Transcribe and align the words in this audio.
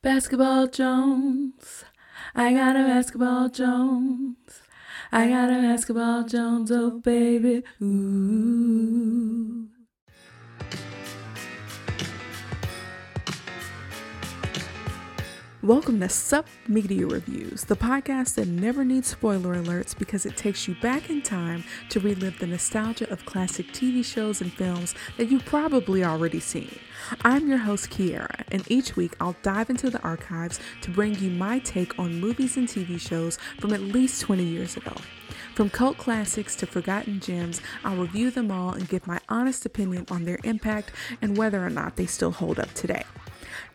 Basketball 0.00 0.68
Jones. 0.68 1.84
I 2.34 2.52
got 2.52 2.76
a 2.76 2.84
basketball 2.84 3.48
Jones. 3.48 4.36
I 5.10 5.28
got 5.28 5.50
a 5.50 5.60
basketball 5.60 6.22
Jones, 6.24 6.70
oh 6.70 7.00
baby. 7.00 7.64
Ooh. 7.82 9.57
Welcome 15.64 15.98
to 15.98 16.08
Sup 16.08 16.46
Media 16.68 17.04
Reviews, 17.04 17.64
the 17.64 17.74
podcast 17.74 18.36
that 18.36 18.46
never 18.46 18.84
needs 18.84 19.08
spoiler 19.08 19.56
alerts 19.56 19.98
because 19.98 20.24
it 20.24 20.36
takes 20.36 20.68
you 20.68 20.76
back 20.80 21.10
in 21.10 21.20
time 21.20 21.64
to 21.88 21.98
relive 21.98 22.38
the 22.38 22.46
nostalgia 22.46 23.10
of 23.10 23.26
classic 23.26 23.66
TV 23.72 24.04
shows 24.04 24.40
and 24.40 24.52
films 24.52 24.94
that 25.16 25.32
you've 25.32 25.44
probably 25.44 26.04
already 26.04 26.38
seen. 26.38 26.78
I'm 27.22 27.48
your 27.48 27.58
host, 27.58 27.90
Kiara, 27.90 28.44
and 28.52 28.70
each 28.70 28.94
week 28.94 29.16
I'll 29.20 29.34
dive 29.42 29.68
into 29.68 29.90
the 29.90 30.00
archives 30.02 30.60
to 30.82 30.92
bring 30.92 31.16
you 31.16 31.28
my 31.28 31.58
take 31.58 31.98
on 31.98 32.20
movies 32.20 32.56
and 32.56 32.68
TV 32.68 33.00
shows 33.00 33.36
from 33.58 33.72
at 33.72 33.80
least 33.80 34.20
20 34.20 34.44
years 34.44 34.76
ago. 34.76 34.94
From 35.56 35.70
cult 35.70 35.98
classics 35.98 36.54
to 36.54 36.66
forgotten 36.66 37.18
gems, 37.18 37.60
I'll 37.84 37.96
review 37.96 38.30
them 38.30 38.52
all 38.52 38.74
and 38.74 38.88
give 38.88 39.08
my 39.08 39.18
honest 39.28 39.66
opinion 39.66 40.06
on 40.08 40.24
their 40.24 40.38
impact 40.44 40.92
and 41.20 41.36
whether 41.36 41.66
or 41.66 41.70
not 41.70 41.96
they 41.96 42.06
still 42.06 42.30
hold 42.30 42.60
up 42.60 42.72
today. 42.74 43.02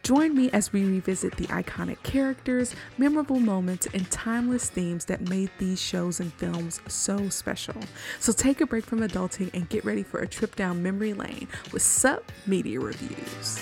Join 0.03 0.35
me 0.35 0.52
as 0.52 0.73
we 0.73 0.84
revisit 0.84 1.38
the 1.38 1.45
iconic 1.45 2.03
characters, 2.03 2.75
memorable 2.98 3.39
moments, 3.39 3.88
and 3.94 4.11
timeless 4.11 4.70
themes 4.70 5.05
that 5.05 5.30
made 5.30 5.49
these 5.59 5.81
shows 5.81 6.20
and 6.20 6.34
films 6.34 6.81
so 6.89 7.30
special. 7.30 7.75
So 8.20 8.34
take 8.34 8.59
a 8.59 8.66
break 8.66 8.84
from 8.84 8.99
adulting 8.99 9.49
and 9.53 9.70
get 9.70 9.85
ready 9.85 10.03
for 10.03 10.20
a 10.20 10.27
trip 10.27 10.58
down 10.58 10.84
memory 10.84 11.13
lane 11.13 11.47
with 11.71 11.84
Sup 11.84 12.34
Media 12.45 12.81
Reviews. 12.81 13.61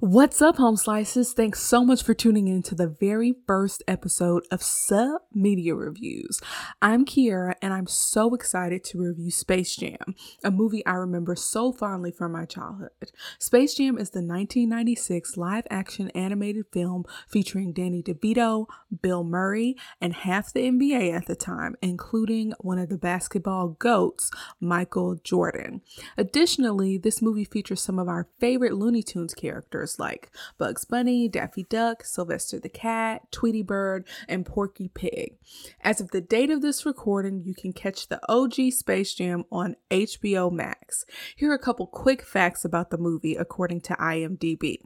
What's 0.00 0.42
up, 0.42 0.58
home 0.58 0.76
slices? 0.76 1.32
Thanks 1.32 1.62
so 1.62 1.82
much 1.82 2.02
for 2.02 2.12
tuning 2.12 2.48
in 2.48 2.62
to 2.64 2.74
the 2.74 2.86
very 2.86 3.34
first 3.46 3.82
episode 3.88 4.44
of 4.50 4.62
Sup 4.62 5.26
Media 5.32 5.74
Reviews. 5.74 6.38
I'm 6.82 7.06
Kiara, 7.06 7.54
and 7.62 7.72
I'm 7.72 7.86
so 7.86 8.34
excited 8.34 8.84
to 8.84 8.98
review 9.00 9.30
Space 9.30 9.74
Jam, 9.74 10.14
a 10.44 10.50
movie 10.50 10.84
I 10.84 10.92
remember 10.92 11.34
so 11.34 11.72
fondly 11.72 12.10
from 12.10 12.32
my 12.32 12.44
childhood. 12.44 12.90
Space 13.38 13.74
Jam 13.74 13.96
is 13.96 14.10
the 14.10 14.18
1996 14.18 15.38
live 15.38 15.66
action 15.70 16.10
animated 16.10 16.66
film 16.74 17.06
featuring 17.26 17.72
Danny 17.72 18.02
DeVito, 18.02 18.66
Bill 19.00 19.24
Murray, 19.24 19.76
and 19.98 20.12
half 20.12 20.52
the 20.52 20.68
NBA 20.68 21.10
at 21.16 21.24
the 21.24 21.36
time, 21.36 21.74
including 21.80 22.52
one 22.60 22.78
of 22.78 22.90
the 22.90 22.98
basketball 22.98 23.68
GOATs, 23.68 24.30
Michael 24.60 25.14
Jordan. 25.24 25.80
Additionally, 26.18 26.98
this 26.98 27.22
movie 27.22 27.46
features 27.46 27.80
some 27.80 27.98
of 27.98 28.08
our 28.08 28.28
favorite 28.38 28.74
Looney 28.74 29.02
Tunes 29.02 29.32
characters 29.32 29.85
like 29.98 30.30
Bugs 30.58 30.84
Bunny, 30.84 31.28
Daffy 31.28 31.64
Duck, 31.64 32.04
Sylvester 32.04 32.58
the 32.58 32.68
Cat, 32.68 33.30
Tweety 33.30 33.62
Bird, 33.62 34.06
and 34.28 34.44
Porky 34.44 34.88
Pig. 34.88 35.36
As 35.80 36.00
of 36.00 36.10
the 36.10 36.20
date 36.20 36.50
of 36.50 36.62
this 36.62 36.84
recording, 36.84 37.42
you 37.44 37.54
can 37.54 37.72
catch 37.72 38.08
the 38.08 38.20
OG 38.28 38.72
Space 38.72 39.14
Jam 39.14 39.44
on 39.50 39.76
HBO 39.90 40.50
Max. 40.52 41.04
Here 41.36 41.50
are 41.50 41.54
a 41.54 41.58
couple 41.58 41.86
quick 41.86 42.22
facts 42.22 42.64
about 42.64 42.90
the 42.90 42.98
movie 42.98 43.36
according 43.36 43.80
to 43.82 43.94
IMDb. 43.94 44.78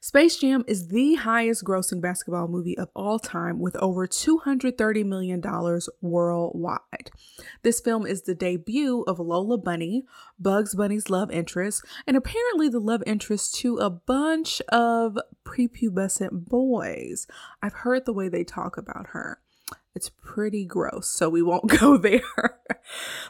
Space 0.00 0.36
Jam 0.36 0.64
is 0.68 0.88
the 0.88 1.16
highest 1.16 1.64
grossing 1.64 2.00
basketball 2.00 2.46
movie 2.46 2.78
of 2.78 2.88
all 2.94 3.18
time 3.18 3.58
with 3.58 3.74
over 3.76 4.06
$230 4.06 5.04
million 5.04 5.42
worldwide. 6.00 7.10
This 7.62 7.80
film 7.80 8.06
is 8.06 8.22
the 8.22 8.34
debut 8.34 9.02
of 9.08 9.18
Lola 9.18 9.58
Bunny, 9.58 10.04
Bugs 10.38 10.74
Bunny's 10.74 11.10
love 11.10 11.30
interest, 11.30 11.84
and 12.06 12.16
apparently 12.16 12.68
the 12.68 12.78
love 12.78 13.02
interest 13.06 13.56
to 13.56 13.78
a 13.78 13.90
bunch 13.90 14.62
of 14.68 15.18
prepubescent 15.44 16.46
boys. 16.48 17.26
I've 17.60 17.74
heard 17.74 18.06
the 18.06 18.12
way 18.12 18.28
they 18.28 18.44
talk 18.44 18.76
about 18.76 19.08
her. 19.08 19.40
It's 19.98 20.12
pretty 20.22 20.64
gross, 20.64 21.08
so 21.08 21.28
we 21.28 21.42
won't 21.42 21.66
go 21.80 21.96
there. 21.96 22.20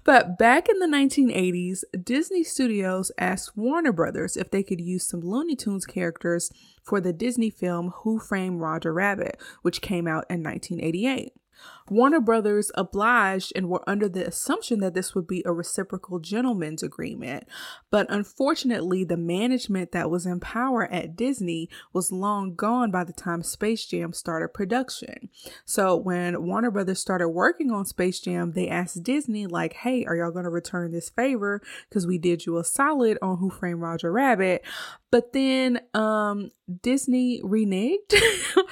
but 0.04 0.36
back 0.36 0.68
in 0.68 0.80
the 0.80 0.86
1980s, 0.86 1.82
Disney 2.04 2.44
Studios 2.44 3.10
asked 3.16 3.56
Warner 3.56 3.90
Brothers 3.90 4.36
if 4.36 4.50
they 4.50 4.62
could 4.62 4.78
use 4.78 5.08
some 5.08 5.22
Looney 5.22 5.56
Tunes 5.56 5.86
characters 5.86 6.52
for 6.82 7.00
the 7.00 7.14
Disney 7.14 7.48
film 7.48 7.94
Who 8.02 8.18
Framed 8.18 8.60
Roger 8.60 8.92
Rabbit, 8.92 9.40
which 9.62 9.80
came 9.80 10.06
out 10.06 10.26
in 10.28 10.42
1988. 10.42 11.32
Warner 11.90 12.20
Brothers 12.20 12.70
obliged 12.74 13.52
and 13.56 13.68
were 13.68 13.88
under 13.88 14.08
the 14.08 14.26
assumption 14.26 14.80
that 14.80 14.94
this 14.94 15.14
would 15.14 15.26
be 15.26 15.42
a 15.46 15.52
reciprocal 15.52 16.18
gentleman's 16.18 16.82
agreement. 16.82 17.46
But 17.90 18.06
unfortunately, 18.10 19.04
the 19.04 19.16
management 19.16 19.92
that 19.92 20.10
was 20.10 20.26
in 20.26 20.40
power 20.40 20.90
at 20.92 21.16
Disney 21.16 21.68
was 21.92 22.12
long 22.12 22.54
gone 22.54 22.90
by 22.90 23.04
the 23.04 23.12
time 23.12 23.42
Space 23.42 23.86
Jam 23.86 24.12
started 24.12 24.48
production. 24.54 25.30
So 25.64 25.96
when 25.96 26.44
Warner 26.44 26.70
Brothers 26.70 27.00
started 27.00 27.30
working 27.30 27.70
on 27.70 27.86
Space 27.86 28.20
Jam, 28.20 28.52
they 28.52 28.68
asked 28.68 29.02
Disney, 29.02 29.46
like, 29.46 29.74
hey, 29.74 30.04
are 30.04 30.16
y'all 30.16 30.30
going 30.30 30.44
to 30.44 30.50
return 30.50 30.92
this 30.92 31.10
favor? 31.10 31.62
Because 31.88 32.06
we 32.06 32.18
did 32.18 32.46
you 32.46 32.58
a 32.58 32.64
solid 32.64 33.18
on 33.22 33.38
Who 33.38 33.50
Framed 33.50 33.80
Roger 33.80 34.12
Rabbit. 34.12 34.62
But 35.10 35.32
then 35.32 35.80
um, 35.94 36.50
Disney 36.82 37.40
reneged. 37.42 38.14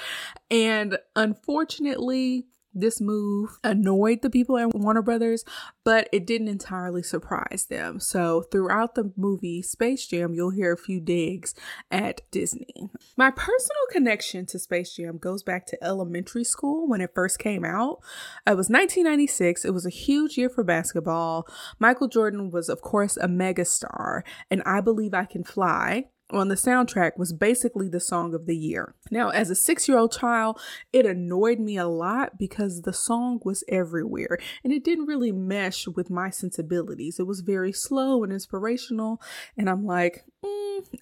and 0.51 0.99
unfortunately, 1.15 2.47
this 2.77 3.01
move 3.01 3.59
annoyed 3.65 4.23
the 4.23 4.31
people 4.31 4.59
at 4.59 4.75
Warner 4.75 5.03
Brothers, 5.03 5.45
but 5.85 6.09
it 6.13 6.27
didn't 6.27 6.49
entirely 6.49 7.03
surprise 7.03 7.67
them. 7.69 7.99
So, 8.01 8.43
throughout 8.43 8.95
the 8.95 9.13
movie 9.17 9.63
Space 9.63 10.07
Jam, 10.07 10.35
you'll 10.35 10.51
hear 10.51 10.73
a 10.73 10.77
few 10.77 11.01
digs 11.01 11.55
at 11.91 12.21
Disney. 12.31 12.91
My 13.17 13.31
personal 13.31 13.87
connection 13.91 14.47
to 14.47 14.59
Space 14.59 14.95
Jam 14.95 15.19
goes 15.19 15.43
back 15.43 15.67
to 15.67 15.85
elementary 15.85 16.45
school 16.45 16.89
when 16.89 17.01
it 17.01 17.15
first 17.15 17.39
came 17.39 17.65
out. 17.65 17.99
It 18.47 18.57
was 18.57 18.69
1996. 18.69 19.65
It 19.65 19.73
was 19.73 19.87
a 19.87 19.91
huge 19.91 20.37
year 20.37 20.51
for 20.51 20.63
basketball. 20.63 21.47
Michael 21.79 22.09
Jordan 22.09 22.51
was, 22.51 22.69
of 22.69 22.83
course, 22.83 23.17
a 23.17 23.27
megastar, 23.27 24.23
and 24.51 24.63
I 24.65 24.81
Believe 24.81 25.15
I 25.15 25.25
Can 25.25 25.45
Fly 25.45 26.07
on 26.31 26.49
the 26.49 26.55
soundtrack 26.55 27.17
was 27.17 27.33
basically 27.33 27.89
the 27.89 28.01
song 28.01 28.35
of 28.35 28.47
the 28.47 28.57
year. 28.57 28.95
Now, 29.11 29.29
as 29.31 29.51
a 29.51 29.55
six 29.55 29.89
year 29.89 29.99
old 29.99 30.13
child, 30.13 30.61
it 30.93 31.07
annoyed 31.07 31.61
me 31.61 31.77
a 31.77 31.87
lot 31.87 32.39
because 32.39 32.83
the 32.83 32.93
song 32.93 33.41
was 33.45 33.63
everywhere 33.69 34.39
and 34.65 34.73
it 34.73 34.85
didn't 34.85 35.07
really 35.07 35.33
mesh 35.33 35.87
with 35.87 36.11
my 36.11 36.31
sensibilities. 36.31 37.19
It 37.21 37.27
was 37.27 37.41
very 37.41 37.73
slow 37.73 38.25
and 38.25 38.33
inspirational, 38.33 39.21
and 39.57 39.71
I'm 39.71 39.85
like, 39.85 40.25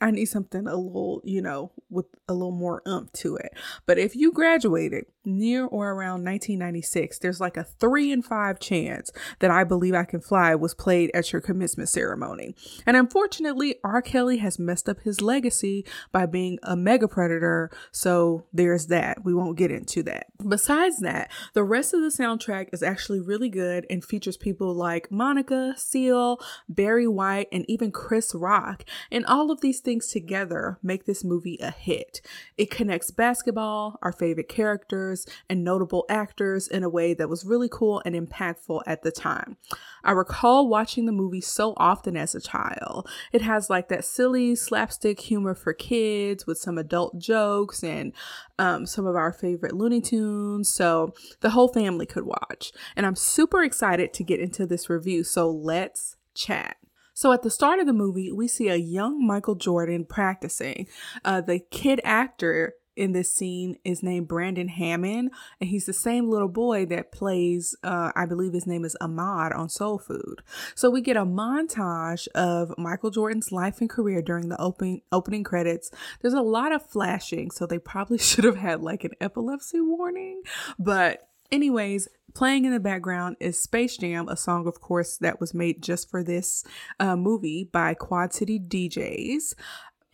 I 0.01 0.11
need 0.11 0.27
something 0.27 0.67
a 0.67 0.77
little, 0.77 1.21
you 1.25 1.43
know, 1.43 1.73
with 1.91 2.07
a 2.29 2.33
little 2.33 2.53
more 2.53 2.83
umph 2.87 3.13
to 3.13 3.37
it. 3.37 3.53
But 3.87 3.99
if 3.99 4.17
you 4.17 4.33
graduated 4.33 5.07
near 5.25 5.65
or 5.65 5.91
around 5.91 6.25
1996, 6.25 7.19
there's 7.19 7.41
like 7.41 7.57
a 7.57 7.65
three 7.65 8.11
in 8.11 8.23
five 8.23 8.59
chance 8.59 9.11
that 9.41 9.51
I 9.51 9.65
Believe 9.65 9.95
I 9.95 10.05
Can 10.05 10.21
Fly 10.21 10.55
was 10.55 10.75
played 10.75 11.11
at 11.15 11.33
your 11.33 11.41
commencement 11.41 11.89
ceremony. 11.89 12.55
And 12.87 12.97
unfortunately, 12.97 13.77
R. 13.83 14.03
Kelly 14.03 14.39
has 14.39 14.59
messed 14.59 14.89
up 14.89 15.01
his 15.01 15.21
legacy 15.21 15.85
by 16.13 16.27
being 16.27 16.59
a 16.63 16.77
mega 16.77 17.09
predator. 17.09 17.71
So 17.93 18.47
there's 18.53 18.87
that. 18.89 19.25
We 19.25 19.35
won't 19.35 19.59
get 19.59 19.71
into 19.71 20.03
that. 20.05 20.27
Besides 20.47 20.99
that, 21.01 21.31
the 21.55 21.65
rest 21.65 21.95
of 21.95 22.01
the 22.01 22.09
soundtrack 22.09 22.69
is 22.73 22.83
actually 22.83 23.21
really 23.21 23.49
good 23.49 23.87
and 23.89 24.05
features 24.05 24.37
people 24.37 24.75
like 24.75 25.11
Monica, 25.11 25.75
Seal, 25.77 26.41
Barry 26.69 27.09
White, 27.09 27.49
and 27.53 27.65
even 27.69 27.93
Chris 27.93 28.35
Rock. 28.35 28.85
And 29.11 29.25
all 29.35 29.51
of 29.51 29.61
these 29.61 29.81
things 29.81 30.07
together 30.07 30.79
make 30.81 31.07
this 31.07 31.25
movie 31.25 31.59
a 31.61 31.73
hit. 31.73 32.21
It 32.57 32.71
connects 32.71 33.11
basketball, 33.11 33.99
our 34.01 34.13
favorite 34.13 34.49
characters, 34.49 35.27
and 35.51 35.65
notable 35.65 36.07
actors 36.09 36.69
in 36.69 36.85
a 36.85 36.89
way 36.89 37.15
that 37.15 37.29
was 37.29 37.45
really 37.45 37.69
cool 37.69 38.01
and 38.05 38.15
impactful 38.15 38.83
at 38.87 39.03
the 39.03 39.11
time. 39.11 39.57
I 40.05 40.13
recall 40.13 40.69
watching 40.69 41.07
the 41.07 41.11
movie 41.13 41.41
so 41.41 41.75
often 41.79 42.17
as 42.17 42.37
a 42.37 42.41
child. 42.41 43.11
It 43.33 43.43
has 43.43 43.69
like 43.69 43.89
that 43.89 44.05
silly 44.05 44.55
slapstick 44.55 45.19
humor 45.19 45.57
for 45.57 45.73
kids 45.73 46.47
with 46.47 46.59
some 46.59 46.79
adult 46.79 47.19
jokes 47.19 47.83
and 47.83 48.13
um, 48.61 48.87
some 48.87 49.05
of 49.05 49.17
our 49.17 49.33
favorite 49.33 49.75
Looney 49.75 50.01
Tunes. 50.01 50.73
So 50.73 51.13
the 51.41 51.51
whole 51.51 51.67
family 51.67 52.07
could 52.07 52.25
watch. 52.25 52.71
And 52.95 53.05
I'm 53.05 53.17
super 53.17 53.65
excited 53.65 54.13
to 54.15 54.23
get 54.23 54.39
into 54.39 54.65
this 54.65 54.89
review. 54.89 55.25
So 55.25 55.51
let's 55.51 56.19
chat. 56.35 56.77
So 57.15 57.33
at 57.33 57.43
the 57.43 57.51
start 57.51 57.79
of 57.79 57.87
the 57.87 57.93
movie, 57.93 58.33
we 58.33 58.49
see 58.49 58.69
a 58.69 58.77
young 58.77 59.25
Michael 59.25 59.55
Jordan 59.55 60.05
practicing. 60.05 60.89
Uh, 61.25 61.41
the 61.41 61.61
kid 61.61 62.01
actor 62.05 62.75
in 62.97 63.13
this 63.13 63.33
scene 63.33 63.77
is 63.85 64.03
named 64.03 64.29
Brandon 64.29 64.69
Hammond, 64.69 65.31
and 65.61 65.71
he's 65.71 65.87
the 65.87 65.93
same 65.93 66.29
little 66.29 66.49
boy 66.49 66.87
that 66.87 67.13
plays, 67.13 67.77
uh, 67.83 68.13
I 68.15 68.27
believe 68.27 68.53
his 68.53 68.67
name 68.67 68.85
is 68.85 68.97
Ahmad 69.01 69.53
on 69.53 69.69
Soul 69.69 69.99
Food. 69.99 70.43
So 70.75 70.91
we 70.91 71.01
get 71.01 71.17
a 71.17 71.25
montage 71.25 72.29
of 72.29 72.73
Michael 72.79 73.11
Jordan's 73.11 73.53
life 73.53 73.81
and 73.81 73.91
career 73.91 74.23
during 74.23 74.49
the 74.49 74.61
open 74.61 75.03
opening 75.11 75.45
credits. 75.45 75.91
There's 76.21 76.35
a 76.35 76.43
lot 76.43 76.73
of 76.73 76.87
flashing, 76.87 77.51
so 77.51 77.67
they 77.67 77.79
probably 77.79 78.19
should 78.19 78.45
have 78.45 78.57
had 78.57 78.83
like 78.83 79.05
an 79.05 79.13
epilepsy 79.21 79.81
warning, 79.81 80.43
but 80.79 81.29
anyways 81.53 82.09
playing 82.35 82.65
in 82.65 82.73
the 82.73 82.81
background 82.81 83.37
is 83.41 83.59
space 83.59 83.97
jam 83.97 84.29
a 84.29 84.37
song 84.37 84.67
of 84.67 84.81
course 84.81 85.17
that 85.19 85.41
was 85.41 85.55
made 85.55 85.83
just 85.83 86.11
for 86.11 86.23
this 86.23 86.65
uh, 87.01 87.17
movie 87.17 87.69
by 87.73 87.95
quad 87.95 88.33
city 88.33 88.59
djs 88.59 89.55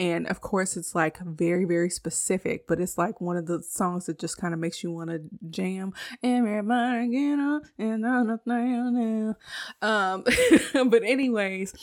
And 0.00 0.26
of 0.28 0.40
course, 0.40 0.78
it's 0.78 0.94
like 0.94 1.18
very, 1.18 1.66
very 1.66 1.90
specific, 1.90 2.66
but 2.66 2.80
it's 2.80 2.96
like 2.96 3.20
one 3.20 3.36
of 3.36 3.44
the 3.44 3.62
songs 3.62 4.06
that 4.06 4.18
just 4.18 4.38
kind 4.38 4.54
of 4.54 4.58
makes 4.58 4.82
you 4.82 4.90
want 4.90 5.10
to 5.10 5.20
jam. 5.50 5.92
Everybody 6.22 7.08
get 7.10 7.38
up 7.38 7.64
and 7.78 8.06
on 8.06 8.38
thing 8.38 9.34
Um, 9.82 10.24
but 10.88 11.02
anyways, 11.04 11.74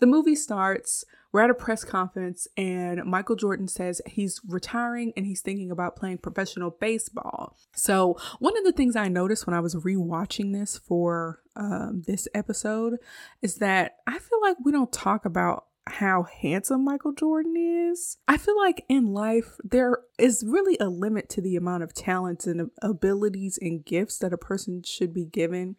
the 0.00 0.06
movie 0.06 0.34
starts 0.34 1.04
we're 1.32 1.42
at 1.42 1.50
a 1.50 1.54
press 1.54 1.84
conference 1.84 2.48
and 2.56 3.04
Michael 3.04 3.36
Jordan 3.36 3.68
says 3.68 4.02
he's 4.04 4.40
retiring 4.48 5.12
and 5.16 5.24
he's 5.24 5.40
thinking 5.40 5.70
about 5.70 5.94
playing 5.94 6.18
professional 6.18 6.70
baseball. 6.70 7.56
So, 7.72 8.16
one 8.40 8.58
of 8.58 8.64
the 8.64 8.72
things 8.72 8.96
I 8.96 9.06
noticed 9.06 9.46
when 9.46 9.54
I 9.54 9.60
was 9.60 9.76
rewatching 9.76 10.52
this 10.52 10.76
for 10.76 11.40
um, 11.54 12.02
this 12.06 12.26
episode 12.34 12.96
is 13.42 13.56
that 13.56 13.98
I 14.08 14.18
feel 14.18 14.40
like 14.42 14.56
we 14.64 14.72
don't 14.72 14.92
talk 14.92 15.24
about 15.24 15.66
how 15.86 16.24
handsome 16.24 16.84
Michael 16.84 17.12
Jordan 17.12 17.54
is. 17.56 18.18
I 18.28 18.36
feel 18.36 18.56
like 18.56 18.84
in 18.88 19.12
life, 19.12 19.56
there 19.64 19.98
is 20.18 20.44
really 20.46 20.76
a 20.80 20.88
limit 20.88 21.28
to 21.30 21.40
the 21.40 21.56
amount 21.56 21.82
of 21.82 21.94
talents 21.94 22.46
and 22.46 22.70
abilities 22.82 23.58
and 23.60 23.84
gifts 23.84 24.18
that 24.18 24.32
a 24.32 24.38
person 24.38 24.82
should 24.82 25.12
be 25.12 25.24
given. 25.24 25.76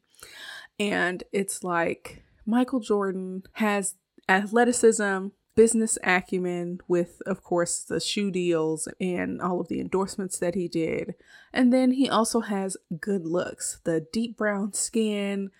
And 0.80 1.24
it's 1.32 1.64
like 1.64 2.24
Michael 2.46 2.80
Jordan 2.80 3.44
has 3.54 3.96
athleticism, 4.28 5.28
business 5.56 5.98
acumen 6.04 6.80
with, 6.88 7.22
of 7.26 7.44
course, 7.44 7.84
the 7.84 8.00
shoe 8.00 8.32
deals 8.32 8.88
and 9.00 9.42
all 9.42 9.60
of 9.60 9.68
the 9.68 9.80
endorsements 9.80 10.40
that 10.40 10.56
he 10.56 10.68
did. 10.68 11.16
And 11.54 11.72
then 11.72 11.92
he 11.92 12.10
also 12.10 12.42
has 12.42 12.78
good 13.00 13.26
looks, 13.26 13.80
the 13.84 14.06
deep 14.12 14.38
brown 14.38 14.74
skin. 14.74 15.52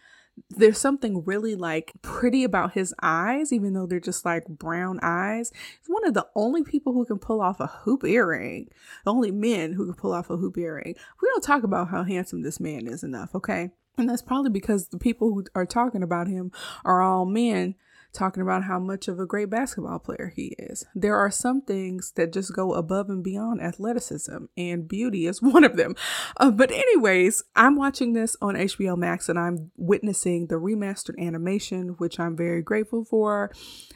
There's 0.50 0.78
something 0.78 1.24
really 1.24 1.56
like 1.56 1.94
pretty 2.02 2.44
about 2.44 2.74
his 2.74 2.94
eyes, 3.02 3.54
even 3.54 3.74
though 3.74 3.86
they're 3.86 4.00
just 4.00 4.26
like 4.26 4.48
brown 4.48 5.00
eyes. 5.02 5.52
He's 5.80 5.88
one 5.88 6.06
of 6.06 6.14
the 6.14 6.28
only 6.36 6.64
people 6.64 6.94
who 6.94 7.06
can 7.06 7.20
pull 7.20 7.42
off 7.42 7.60
a 7.60 7.68
hoop 7.68 8.04
earring. 8.04 8.70
The 9.06 9.12
only 9.12 9.32
men 9.32 9.74
who 9.74 9.86
can 9.86 9.96
pull 9.96 10.14
off 10.14 10.30
a 10.30 10.38
hoop 10.38 10.58
earring. 10.58 10.96
We 11.22 11.30
don't 11.30 11.44
talk 11.44 11.64
about 11.64 11.90
how 11.90 12.04
handsome 12.04 12.42
this 12.42 12.60
man 12.60 12.88
is 12.88 13.04
enough, 13.04 13.34
okay? 13.36 13.72
And 13.98 14.10
that's 14.10 14.22
probably 14.22 14.52
because 14.52 14.88
the 14.88 14.98
people 14.98 15.30
who 15.30 15.46
are 15.56 15.66
talking 15.66 16.04
about 16.04 16.28
him 16.28 16.52
are 16.86 17.02
all 17.02 17.26
men 17.26 17.76
talking 18.14 18.44
about 18.44 18.64
how 18.64 18.80
much 18.80 19.08
of 19.08 19.20
a 19.20 19.26
great 19.26 19.50
basketball 19.50 20.00
player 20.00 20.32
he 20.36 20.56
is. 20.60 20.86
There 20.94 21.16
are 21.16 21.32
some 21.32 21.62
things 21.62 22.12
that 22.16 22.34
just 22.34 22.56
go 22.56 22.74
above 22.74 23.10
and 23.10 23.24
beyond 23.24 23.62
athleticism, 23.62 24.46
and 24.58 24.88
beauty 24.88 25.26
is 25.26 25.42
one 25.42 25.64
of 25.64 25.78
them. 25.78 25.96
Uh, 26.38 26.52
but, 26.52 26.72
anyways, 26.72 27.44
I'm 27.56 27.76
watching 27.76 28.14
this 28.14 28.36
on 28.42 28.56
HBO 28.56 28.98
Max 28.98 29.30
and 29.30 29.40
I'm 29.40 29.72
witnessing 29.78 30.48
the 30.48 30.56
remastered 30.56 31.20
animation, 31.20 31.96
which 31.98 32.20
I'm 32.20 32.36
very 32.36 32.62
grateful 32.62 33.06
for. 33.06 33.52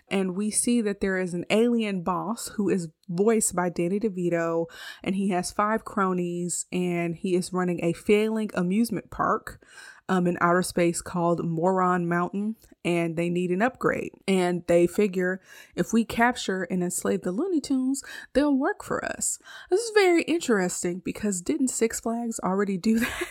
And 0.09 0.35
we 0.35 0.51
see 0.51 0.81
that 0.81 1.01
there 1.01 1.17
is 1.17 1.33
an 1.33 1.45
alien 1.49 2.03
boss 2.03 2.49
who 2.55 2.69
is 2.69 2.89
voiced 3.07 3.55
by 3.55 3.69
Danny 3.69 3.99
DeVito, 3.99 4.65
and 5.03 5.15
he 5.15 5.29
has 5.29 5.51
five 5.51 5.85
cronies, 5.85 6.65
and 6.71 7.15
he 7.15 7.35
is 7.35 7.53
running 7.53 7.83
a 7.83 7.93
failing 7.93 8.49
amusement 8.53 9.11
park 9.11 9.59
um, 10.07 10.27
in 10.27 10.37
outer 10.41 10.61
space 10.61 11.01
called 11.01 11.45
Moron 11.45 12.07
Mountain, 12.07 12.55
and 12.83 13.15
they 13.15 13.29
need 13.29 13.51
an 13.51 13.61
upgrade. 13.61 14.11
And 14.27 14.63
they 14.67 14.87
figure 14.87 15.41
if 15.75 15.93
we 15.93 16.05
capture 16.05 16.63
and 16.63 16.83
enslave 16.83 17.21
the 17.21 17.31
Looney 17.31 17.61
Tunes, 17.61 18.03
they'll 18.33 18.55
work 18.55 18.83
for 18.83 19.03
us. 19.03 19.39
This 19.69 19.81
is 19.81 19.91
very 19.93 20.23
interesting 20.23 21.01
because 21.03 21.41
didn't 21.41 21.69
Six 21.69 21.99
Flags 21.99 22.39
already 22.43 22.77
do 22.77 22.99
that? 22.99 23.27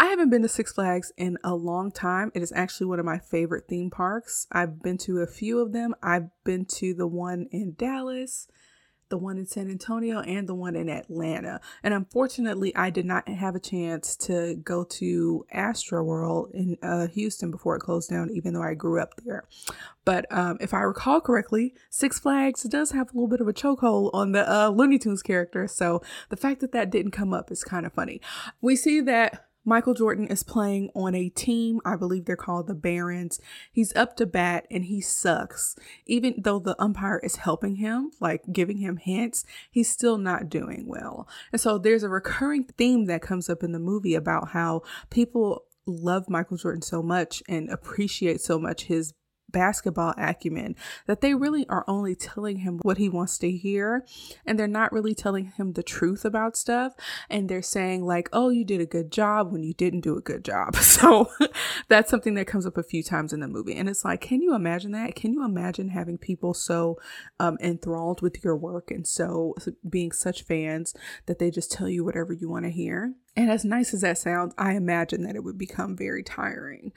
I 0.00 0.06
haven't 0.06 0.30
been 0.30 0.42
to 0.42 0.48
Six 0.48 0.72
Flags 0.72 1.12
in 1.16 1.38
a 1.42 1.54
long 1.54 1.90
time. 1.90 2.30
It 2.34 2.42
is 2.42 2.52
actually 2.54 2.86
one 2.86 3.00
of 3.00 3.04
my 3.04 3.18
favorite 3.18 3.64
theme 3.68 3.90
parks. 3.90 4.46
I've 4.52 4.80
been 4.80 4.96
to 4.98 5.18
a 5.18 5.26
few 5.26 5.58
of 5.60 5.72
them. 5.72 5.94
I've 6.02 6.28
been 6.44 6.66
to 6.76 6.94
the 6.94 7.08
one 7.08 7.48
in 7.50 7.74
Dallas 7.76 8.46
the 9.08 9.18
one 9.18 9.38
in 9.38 9.46
San 9.46 9.70
Antonio 9.70 10.20
and 10.20 10.48
the 10.48 10.54
one 10.54 10.76
in 10.76 10.88
Atlanta. 10.88 11.60
And 11.82 11.94
unfortunately, 11.94 12.74
I 12.76 12.90
did 12.90 13.06
not 13.06 13.28
have 13.28 13.54
a 13.54 13.60
chance 13.60 14.16
to 14.16 14.56
go 14.56 14.84
to 14.84 15.46
Astroworld 15.54 16.52
in 16.52 16.76
uh, 16.82 17.08
Houston 17.08 17.50
before 17.50 17.76
it 17.76 17.80
closed 17.80 18.10
down, 18.10 18.30
even 18.30 18.54
though 18.54 18.62
I 18.62 18.74
grew 18.74 19.00
up 19.00 19.14
there. 19.24 19.44
But 20.04 20.26
um, 20.30 20.58
if 20.60 20.72
I 20.72 20.80
recall 20.80 21.20
correctly, 21.20 21.74
Six 21.90 22.18
Flags 22.18 22.62
does 22.62 22.92
have 22.92 23.10
a 23.10 23.12
little 23.12 23.28
bit 23.28 23.40
of 23.40 23.48
a 23.48 23.52
chokehold 23.52 24.10
on 24.14 24.32
the 24.32 24.50
uh, 24.50 24.68
Looney 24.68 24.98
Tunes 24.98 25.22
character. 25.22 25.68
So 25.68 26.02
the 26.30 26.36
fact 26.36 26.60
that 26.60 26.72
that 26.72 26.90
didn't 26.90 27.12
come 27.12 27.34
up 27.34 27.50
is 27.50 27.62
kind 27.64 27.84
of 27.84 27.92
funny. 27.92 28.20
We 28.60 28.76
see 28.76 29.00
that 29.02 29.47
Michael 29.68 29.92
Jordan 29.92 30.28
is 30.28 30.42
playing 30.42 30.88
on 30.94 31.14
a 31.14 31.28
team. 31.28 31.78
I 31.84 31.94
believe 31.94 32.24
they're 32.24 32.36
called 32.36 32.68
the 32.68 32.74
Barons. 32.74 33.38
He's 33.70 33.94
up 33.94 34.16
to 34.16 34.24
bat 34.24 34.66
and 34.70 34.86
he 34.86 35.02
sucks. 35.02 35.76
Even 36.06 36.36
though 36.38 36.58
the 36.58 36.74
umpire 36.82 37.18
is 37.18 37.36
helping 37.36 37.76
him, 37.76 38.10
like 38.18 38.44
giving 38.50 38.78
him 38.78 38.96
hints, 38.96 39.44
he's 39.70 39.90
still 39.90 40.16
not 40.16 40.48
doing 40.48 40.86
well. 40.86 41.28
And 41.52 41.60
so 41.60 41.76
there's 41.76 42.02
a 42.02 42.08
recurring 42.08 42.64
theme 42.78 43.04
that 43.08 43.20
comes 43.20 43.50
up 43.50 43.62
in 43.62 43.72
the 43.72 43.78
movie 43.78 44.14
about 44.14 44.48
how 44.48 44.84
people 45.10 45.64
love 45.84 46.30
Michael 46.30 46.56
Jordan 46.56 46.80
so 46.80 47.02
much 47.02 47.42
and 47.46 47.68
appreciate 47.68 48.40
so 48.40 48.58
much 48.58 48.84
his 48.84 49.12
basketball 49.50 50.14
acumen 50.16 50.76
that 51.06 51.20
they 51.20 51.34
really 51.34 51.66
are 51.68 51.84
only 51.88 52.14
telling 52.14 52.58
him 52.58 52.78
what 52.82 52.98
he 52.98 53.08
wants 53.08 53.38
to 53.38 53.50
hear 53.50 54.04
and 54.46 54.58
they're 54.58 54.66
not 54.66 54.92
really 54.92 55.14
telling 55.14 55.46
him 55.56 55.72
the 55.72 55.82
truth 55.82 56.24
about 56.24 56.56
stuff 56.56 56.92
and 57.30 57.48
they're 57.48 57.62
saying 57.62 58.04
like 58.04 58.28
oh 58.32 58.50
you 58.50 58.64
did 58.64 58.80
a 58.80 58.86
good 58.86 59.10
job 59.10 59.52
when 59.52 59.62
you 59.62 59.72
didn't 59.74 60.00
do 60.00 60.16
a 60.16 60.20
good 60.22 60.44
job. 60.44 60.76
So 60.98 61.30
that's 61.86 62.10
something 62.10 62.34
that 62.34 62.48
comes 62.48 62.66
up 62.66 62.76
a 62.76 62.82
few 62.82 63.04
times 63.04 63.32
in 63.32 63.38
the 63.38 63.46
movie 63.46 63.76
and 63.76 63.88
it's 63.88 64.04
like 64.04 64.20
can 64.20 64.42
you 64.42 64.54
imagine 64.54 64.92
that? 64.92 65.14
Can 65.14 65.32
you 65.32 65.44
imagine 65.44 65.90
having 65.90 66.18
people 66.18 66.54
so 66.54 66.98
um, 67.38 67.56
enthralled 67.60 68.20
with 68.20 68.42
your 68.42 68.56
work 68.56 68.90
and 68.90 69.06
so 69.06 69.54
being 69.88 70.10
such 70.10 70.42
fans 70.42 70.94
that 71.26 71.38
they 71.38 71.50
just 71.50 71.70
tell 71.70 71.88
you 71.88 72.04
whatever 72.04 72.32
you 72.32 72.48
want 72.48 72.64
to 72.64 72.70
hear 72.70 73.14
and 73.36 73.50
as 73.50 73.64
nice 73.64 73.94
as 73.94 74.00
that 74.00 74.18
sounds, 74.18 74.54
I 74.58 74.74
imagine 74.74 75.22
that 75.22 75.36
it 75.36 75.44
would 75.44 75.58
become 75.58 75.96
very 75.96 76.22
tiring. 76.22 76.92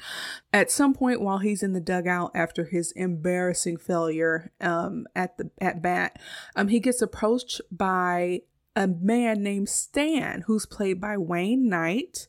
At 0.51 0.72
some 0.72 0.94
point 0.94 1.22
while 1.22 1.38
he's 1.38 1.63
in 1.63 1.74
the 1.74 1.80
dugout 1.80 2.31
after 2.33 2.66
his 2.66 2.92
embarrassing 2.94 3.78
failure 3.78 4.51
um, 4.60 5.06
at 5.16 5.38
the 5.38 5.51
at 5.60 5.81
bat, 5.81 6.19
um, 6.56 6.69
he 6.69 6.80
gets 6.80 7.01
approached 7.01 7.62
by 7.72 8.42
a 8.75 8.88
man 8.88 9.44
named 9.44 9.69
Stan, 9.69 10.45
who's 10.48 10.66
played 10.66 11.00
by 11.00 11.18
Wayne 11.18 11.69
Knight. 11.69 12.28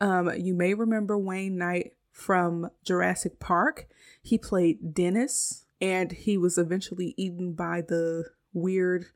Um, 0.00 0.30
you 0.36 0.54
may 0.54 0.74
remember 0.74 1.18
Wayne 1.18 1.56
Knight 1.56 1.94
from 2.12 2.70
Jurassic 2.84 3.40
Park. 3.40 3.86
He 4.22 4.38
played 4.38 4.94
Dennis, 4.94 5.64
and 5.80 6.12
he 6.12 6.36
was 6.36 6.58
eventually 6.58 7.14
eaten 7.16 7.54
by 7.54 7.80
the 7.80 8.24
weird 8.52 9.06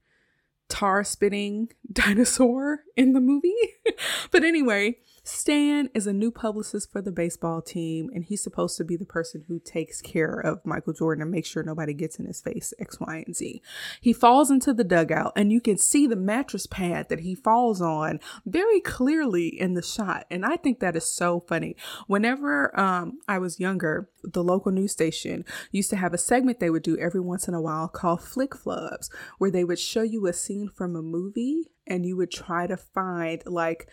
tar 0.72 1.04
spitting 1.04 1.68
dinosaur 1.92 2.80
in 2.96 3.12
the 3.12 3.20
movie. 3.20 3.54
but 4.30 4.42
anyway, 4.42 4.96
Stan 5.24 5.88
is 5.94 6.08
a 6.08 6.12
new 6.12 6.32
publicist 6.32 6.90
for 6.90 7.00
the 7.00 7.12
baseball 7.12 7.62
team, 7.62 8.10
and 8.12 8.24
he's 8.24 8.42
supposed 8.42 8.76
to 8.76 8.84
be 8.84 8.96
the 8.96 9.04
person 9.04 9.44
who 9.46 9.60
takes 9.60 10.00
care 10.00 10.34
of 10.34 10.66
Michael 10.66 10.92
Jordan 10.92 11.22
and 11.22 11.30
makes 11.30 11.48
sure 11.48 11.62
nobody 11.62 11.94
gets 11.94 12.18
in 12.18 12.26
his 12.26 12.40
face, 12.40 12.74
X, 12.80 12.98
Y, 12.98 13.22
and 13.24 13.36
Z. 13.36 13.62
He 14.00 14.12
falls 14.12 14.50
into 14.50 14.74
the 14.74 14.82
dugout, 14.82 15.32
and 15.36 15.52
you 15.52 15.60
can 15.60 15.78
see 15.78 16.08
the 16.08 16.16
mattress 16.16 16.66
pad 16.66 17.08
that 17.08 17.20
he 17.20 17.36
falls 17.36 17.80
on 17.80 18.18
very 18.44 18.80
clearly 18.80 19.46
in 19.46 19.74
the 19.74 19.82
shot. 19.82 20.26
And 20.28 20.44
I 20.44 20.56
think 20.56 20.80
that 20.80 20.96
is 20.96 21.06
so 21.06 21.38
funny. 21.38 21.76
Whenever 22.08 22.78
um, 22.78 23.20
I 23.28 23.38
was 23.38 23.60
younger, 23.60 24.10
the 24.24 24.42
local 24.42 24.72
news 24.72 24.90
station 24.90 25.44
used 25.70 25.90
to 25.90 25.96
have 25.96 26.12
a 26.12 26.18
segment 26.18 26.58
they 26.58 26.70
would 26.70 26.82
do 26.82 26.98
every 26.98 27.20
once 27.20 27.46
in 27.46 27.54
a 27.54 27.62
while 27.62 27.86
called 27.86 28.22
Flick 28.22 28.54
Flubs, 28.54 29.08
where 29.38 29.52
they 29.52 29.62
would 29.62 29.78
show 29.78 30.02
you 30.02 30.26
a 30.26 30.32
scene 30.32 30.68
from 30.68 30.96
a 30.96 31.02
movie 31.02 31.68
and 31.86 32.06
you 32.06 32.16
would 32.16 32.30
try 32.30 32.66
to 32.66 32.76
find 32.76 33.42
like 33.46 33.88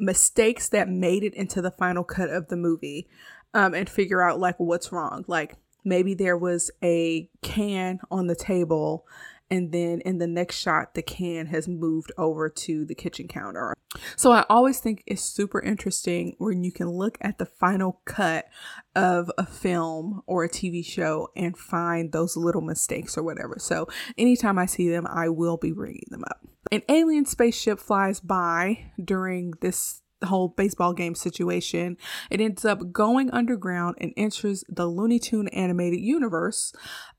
mistakes 0.00 0.68
that 0.70 0.88
made 0.88 1.22
it 1.22 1.34
into 1.34 1.62
the 1.62 1.70
final 1.70 2.04
cut 2.04 2.30
of 2.30 2.48
the 2.48 2.56
movie 2.56 3.08
um, 3.54 3.74
and 3.74 3.88
figure 3.88 4.22
out 4.22 4.40
like 4.40 4.58
what's 4.58 4.92
wrong. 4.92 5.24
Like 5.26 5.56
maybe 5.84 6.14
there 6.14 6.36
was 6.36 6.70
a 6.82 7.28
can 7.42 8.00
on 8.10 8.26
the 8.26 8.34
table 8.34 9.06
and 9.50 9.72
then 9.72 10.00
in 10.02 10.18
the 10.18 10.26
next 10.26 10.56
shot 10.56 10.94
the 10.94 11.02
can 11.02 11.46
has 11.46 11.68
moved 11.68 12.12
over 12.16 12.48
to 12.48 12.84
the 12.84 12.94
kitchen 12.94 13.28
counter. 13.28 13.74
So 14.16 14.30
I 14.32 14.44
always 14.48 14.78
think 14.78 15.02
it's 15.06 15.22
super 15.22 15.60
interesting 15.60 16.36
when 16.38 16.62
you 16.62 16.72
can 16.72 16.88
look 16.88 17.18
at 17.20 17.38
the 17.38 17.46
final 17.46 18.00
cut 18.04 18.46
of 18.94 19.30
a 19.36 19.46
film 19.46 20.22
or 20.26 20.44
a 20.44 20.48
TV 20.48 20.84
show 20.84 21.28
and 21.36 21.56
find 21.56 22.12
those 22.12 22.36
little 22.36 22.60
mistakes 22.60 23.18
or 23.18 23.22
whatever. 23.22 23.56
So 23.58 23.88
anytime 24.16 24.58
I 24.58 24.66
see 24.66 24.88
them, 24.88 25.06
I 25.08 25.28
will 25.28 25.56
be 25.56 25.72
bringing 25.72 26.06
them 26.08 26.22
up. 26.28 26.40
An 26.70 26.82
alien 26.88 27.26
spaceship 27.26 27.80
flies 27.80 28.20
by 28.20 28.92
during 29.02 29.54
this 29.60 30.02
whole 30.26 30.48
baseball 30.48 30.92
game 30.92 31.14
situation. 31.14 31.96
It 32.30 32.40
ends 32.40 32.64
up 32.64 32.92
going 32.92 33.30
underground 33.30 33.96
and 34.00 34.12
enters 34.16 34.64
the 34.68 34.86
Looney 34.86 35.18
Tune 35.18 35.48
animated 35.48 36.00
universe. 36.00 36.72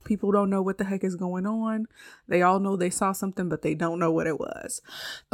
People 0.04 0.32
don't 0.32 0.50
know 0.50 0.62
what 0.62 0.78
the 0.78 0.86
heck 0.86 1.04
is 1.04 1.16
going 1.16 1.46
on. 1.46 1.88
They 2.28 2.42
all 2.42 2.60
know 2.60 2.76
they 2.76 2.90
saw 2.90 3.12
something, 3.12 3.50
but 3.50 3.62
they 3.62 3.76
don't 3.76 4.00
know 4.00 4.12
what 4.12 4.28
it 4.28 4.40
was. 4.40 4.82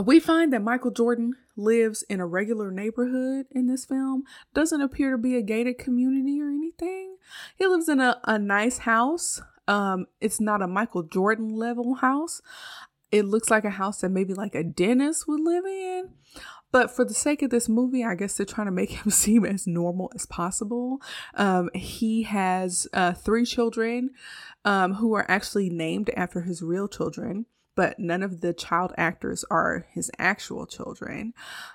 We 0.01 0.19
find 0.19 0.51
that 0.53 0.61
Michael 0.61 0.91
Jordan 0.91 1.33
lives 1.55 2.03
in 2.03 2.19
a 2.19 2.27
regular 2.27 2.71
neighborhood 2.71 3.47
in 3.51 3.67
this 3.67 3.85
film. 3.85 4.23
Doesn't 4.53 4.81
appear 4.81 5.11
to 5.11 5.17
be 5.17 5.35
a 5.35 5.41
gated 5.41 5.77
community 5.77 6.41
or 6.41 6.49
anything. 6.49 7.17
He 7.55 7.65
lives 7.67 7.89
in 7.89 7.99
a, 7.99 8.19
a 8.25 8.37
nice 8.39 8.79
house 8.79 9.41
Um, 9.67 10.07
it's 10.21 10.39
not 10.39 10.61
a 10.61 10.67
Michael 10.67 11.03
Jordan 11.03 11.49
level 11.49 11.95
house. 11.95 12.41
It 13.11 13.23
looks 13.25 13.49
like 13.49 13.65
a 13.65 13.69
house 13.69 14.01
that 14.01 14.09
maybe 14.09 14.33
like 14.33 14.55
a 14.55 14.63
dentist 14.63 15.27
would 15.27 15.41
live 15.41 15.65
in. 15.65 16.09
But 16.71 16.91
for 16.91 17.05
the 17.05 17.13
sake 17.13 17.41
of 17.41 17.49
this 17.49 17.69
movie, 17.69 18.03
I 18.03 18.15
guess 18.15 18.35
they're 18.35 18.45
trying 18.45 18.67
to 18.67 18.71
make 18.71 18.91
him 19.05 19.11
seem 19.11 19.45
as 19.45 19.67
normal 19.67 20.11
as 20.15 20.25
possible. 20.25 21.01
Um, 21.35 21.69
he 21.73 22.23
has 22.23 22.87
uh, 22.93 23.13
three 23.13 23.45
children 23.45 24.11
um, 24.65 24.95
who 24.95 25.13
are 25.13 25.29
actually 25.29 25.69
named 25.69 26.09
after 26.15 26.41
his 26.41 26.61
real 26.61 26.87
children 26.87 27.45
but 27.77 27.99
none 27.99 28.23
of 28.23 28.41
the 28.41 28.53
child 28.53 28.91
actors 28.97 29.45
are 29.51 29.85
his 29.91 30.09
actual 30.17 30.65
children. 30.65 31.31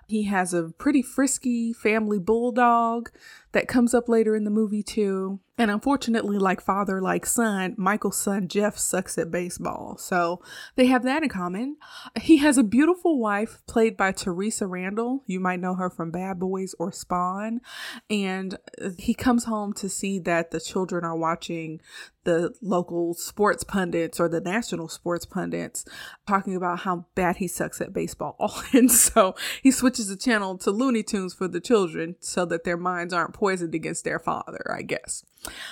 He 0.09 0.25
has 0.25 0.53
a 0.53 0.71
pretty 0.77 1.01
frisky 1.01 1.73
family 1.73 2.19
bulldog 2.19 3.09
that 3.53 3.69
comes 3.69 3.95
up 3.95 4.09
later 4.09 4.35
in 4.35 4.43
the 4.43 4.51
movie, 4.51 4.83
too. 4.83 5.39
And 5.59 5.71
unfortunately, 5.71 6.39
like 6.39 6.63
father, 6.63 7.01
like 7.01 7.27
son, 7.27 7.75
Michael's 7.77 8.17
son 8.17 8.49
Jeff 8.49 8.79
sucks 8.79 9.19
at 9.19 9.31
baseball. 9.31 9.97
So 9.99 10.41
they 10.77 10.87
have 10.87 11.03
that 11.03 11.23
in 11.23 11.29
common. 11.29 11.77
He 12.19 12.39
has 12.39 12.57
a 12.57 12.63
beautiful 12.65 13.19
wife 13.19 13.61
played 13.69 13.97
by 13.97 14.13
Theresa 14.13 14.67
Randle. 14.67 15.23
You 15.27 15.41
might 15.41 15.61
know 15.61 15.75
her 15.75 15.91
from 15.91 16.11
Bad 16.11 16.41
Boys 16.41 16.75
or 16.79 16.91
Spawn. 16.91 17.61
And 18.09 18.57
he 18.99 19.13
comes 19.13 19.45
home 19.45 19.75
to 19.75 19.91
see 19.91 20.19
that 20.21 20.53
the 20.53 20.61
children 20.61 21.05
are 21.05 21.17
watching 21.17 21.81
the 22.25 22.55
local 22.63 23.15
sports 23.15 23.65
pundits 23.65 24.21
or 24.21 24.29
the 24.29 24.41
national 24.41 24.89
sports 24.89 25.27
pundits 25.27 25.85
talking 26.27 26.55
about 26.55 26.81
how 26.81 27.07
bad 27.15 27.37
he 27.37 27.49
sucks 27.49 27.81
at 27.81 27.93
baseball. 27.93 28.63
and 28.73 28.91
so 28.91 29.35
he 29.63 29.71
switches 29.71 30.09
the 30.09 30.17
channel 30.17 30.57
to 30.59 30.71
Looney 30.71 31.03
Tunes 31.03 31.35
for 31.35 31.49
the 31.49 31.61
children 31.61 32.17
so 32.21 32.45
that 32.47 32.65
their 32.65 32.77
minds 32.77 33.13
aren't 33.13 33.35
poisoned 33.35 33.75
against 33.75 34.05
their 34.05 34.19
father, 34.19 34.75
I 34.75 34.83
guess. 34.83 35.25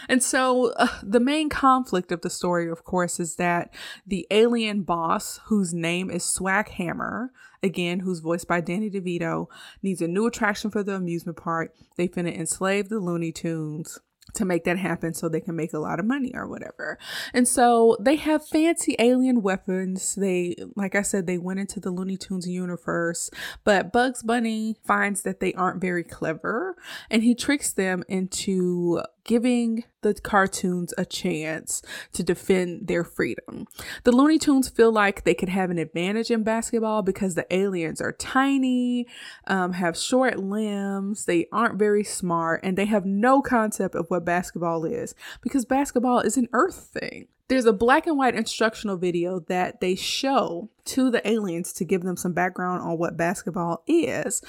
And 0.09 0.23
so 0.23 0.73
uh, 0.73 0.89
the 1.03 1.21
main 1.21 1.49
conflict 1.49 2.13
of 2.13 2.23
the 2.23 2.31
story, 2.31 2.69
of 2.69 2.85
course, 2.85 3.21
is 3.21 3.37
that 3.37 3.73
the 4.07 4.27
alien 4.31 4.83
boss, 4.83 5.41
whose 5.47 5.73
name 5.73 6.11
is 6.11 6.25
Swackhammer, 6.25 7.29
again, 7.63 8.01
who's 8.01 8.21
voiced 8.21 8.49
by 8.49 8.61
Danny 8.61 8.91
DeVito, 8.91 9.47
needs 9.83 10.03
a 10.03 10.09
new 10.09 10.27
attraction 10.27 10.71
for 10.71 10.83
the 10.83 10.95
amusement 10.95 11.39
park. 11.39 11.75
They 11.97 12.09
finna 12.09 12.37
enslave 12.37 12.89
the 12.89 12.99
Looney 12.99 13.33
Tunes 13.33 14.01
to 14.35 14.45
make 14.45 14.65
that 14.65 14.79
happen 14.79 15.15
so 15.15 15.29
they 15.29 15.41
can 15.41 15.57
make 15.57 15.73
a 15.73 15.79
lot 15.79 15.99
of 15.99 16.07
money 16.07 16.33
or 16.35 16.47
whatever. 16.47 16.99
And 17.35 17.47
so 17.47 17.97
they 18.01 18.17
have 18.17 18.47
fancy 18.47 18.95
alien 18.99 19.43
weapons. 19.43 20.15
They, 20.15 20.57
like 20.77 20.95
I 20.95 21.03
said, 21.03 21.27
they 21.27 21.39
went 21.39 21.61
into 21.61 21.81
the 21.81 21.91
Looney 21.91 22.17
Tunes 22.17 22.49
universe, 22.49 23.31
but 23.65 23.93
Bugs 23.93 24.23
Bunny 24.23 24.77
finds 24.85 25.23
that 25.23 25.41
they 25.41 25.53
aren't 25.55 25.81
very 25.81 26.05
clever 26.05 26.77
and 27.11 27.23
he 27.23 27.35
tricks 27.35 27.73
them 27.73 28.05
into 28.09 29.03
giving 29.25 29.85
the 30.03 30.15
cartoons 30.15 30.95
a 30.97 31.05
chance 31.05 31.83
to 32.13 32.23
defend 32.23 32.89
their 32.89 33.05
freedom. 33.05 33.67
The 34.05 34.13
Looney 34.13 34.39
Tunes 34.39 34.69
feel 34.69 34.93
like 34.93 35.25
they 35.25 35.35
could 35.35 35.49
have 35.49 35.71
an 35.71 35.79
advantage 35.79 36.31
in 36.31 36.43
basketball 36.43 37.03
because 37.03 37.35
the 37.35 37.47
aliens 37.55 38.01
are 38.01 38.13
tiny, 38.13 39.07
um, 39.47 39.75
have 39.75 39.97
short 39.97 40.39
limbs, 40.39 41.27
they 41.27 41.47
aren't 41.53 41.79
very 41.79 42.05
smart, 42.05 42.61
and 42.63 42.79
they 42.79 42.87
have 42.87 43.05
no 43.05 43.43
concept 43.43 43.95
of 43.95 44.07
what 44.09 44.25
basketball 44.25 44.85
is 44.85 45.15
because 45.43 45.65
basketball 45.65 46.21
is 46.21 46.37
an 46.37 46.49
earth 46.53 46.91
thing. 46.93 47.29
There's 47.51 47.67
a 47.67 47.73
black 47.73 48.07
and 48.07 48.17
white 48.17 48.37
instructional 48.37 48.97
video 48.97 49.41
that 49.49 49.81
they 49.81 49.97
show 49.97 50.71
to 50.85 51.11
the 51.11 51.29
aliens 51.29 51.73
to 51.73 51.85
give 51.85 52.05
them 52.05 52.17
some 52.17 52.33
background 52.33 52.81
on 52.83 52.97
what 52.97 53.17
basketball 53.17 53.83
is. 53.89 54.41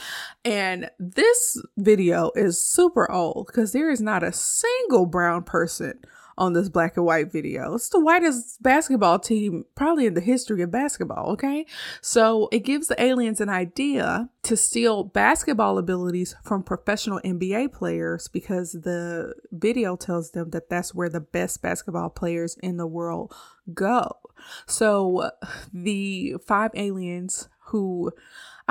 And 0.45 0.87
this 0.99 1.59
video 1.77 2.29
is 2.35 2.63
super 2.63 3.11
old 3.11 3.47
because 3.47 3.71
there 3.71 3.89
is 3.89 4.01
not 4.01 4.21
a 4.21 4.31
single 4.31 5.07
brown 5.07 5.41
person 5.41 5.99
on 6.41 6.53
this 6.53 6.69
black 6.69 6.97
and 6.97 7.05
white 7.05 7.31
video. 7.31 7.75
It's 7.75 7.89
the 7.89 7.99
whitest 7.99 8.63
basketball 8.63 9.19
team 9.19 9.63
probably 9.75 10.07
in 10.07 10.15
the 10.15 10.21
history 10.21 10.63
of 10.63 10.71
basketball, 10.71 11.29
okay? 11.33 11.67
So 12.01 12.49
it 12.51 12.61
gives 12.61 12.87
the 12.87 12.99
aliens 13.01 13.39
an 13.39 13.49
idea 13.49 14.27
to 14.41 14.57
steal 14.57 15.03
basketball 15.03 15.77
abilities 15.77 16.35
from 16.43 16.63
professional 16.63 17.19
NBA 17.23 17.73
players 17.73 18.27
because 18.27 18.71
the 18.71 19.35
video 19.51 19.95
tells 19.95 20.31
them 20.31 20.49
that 20.49 20.67
that's 20.67 20.95
where 20.95 21.09
the 21.09 21.19
best 21.19 21.61
basketball 21.61 22.09
players 22.09 22.57
in 22.63 22.77
the 22.77 22.87
world 22.87 23.35
go. 23.71 24.17
So 24.65 25.29
the 25.71 26.37
five 26.47 26.71
aliens 26.73 27.49
who 27.65 28.13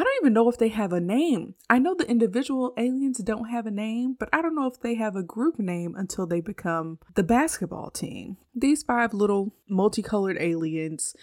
I 0.00 0.02
don't 0.02 0.22
even 0.22 0.32
know 0.32 0.48
if 0.48 0.56
they 0.56 0.68
have 0.68 0.94
a 0.94 1.00
name. 1.00 1.56
I 1.68 1.78
know 1.78 1.94
the 1.94 2.08
individual 2.08 2.72
aliens 2.78 3.18
don't 3.18 3.50
have 3.50 3.66
a 3.66 3.70
name, 3.70 4.16
but 4.18 4.30
I 4.32 4.40
don't 4.40 4.54
know 4.54 4.66
if 4.66 4.80
they 4.80 4.94
have 4.94 5.14
a 5.14 5.22
group 5.22 5.58
name 5.58 5.94
until 5.94 6.26
they 6.26 6.40
become 6.40 7.00
the 7.16 7.22
basketball 7.22 7.90
team. 7.90 8.38
These 8.54 8.82
five 8.82 9.12
little 9.12 9.52
multicolored 9.68 10.38
aliens 10.40 11.14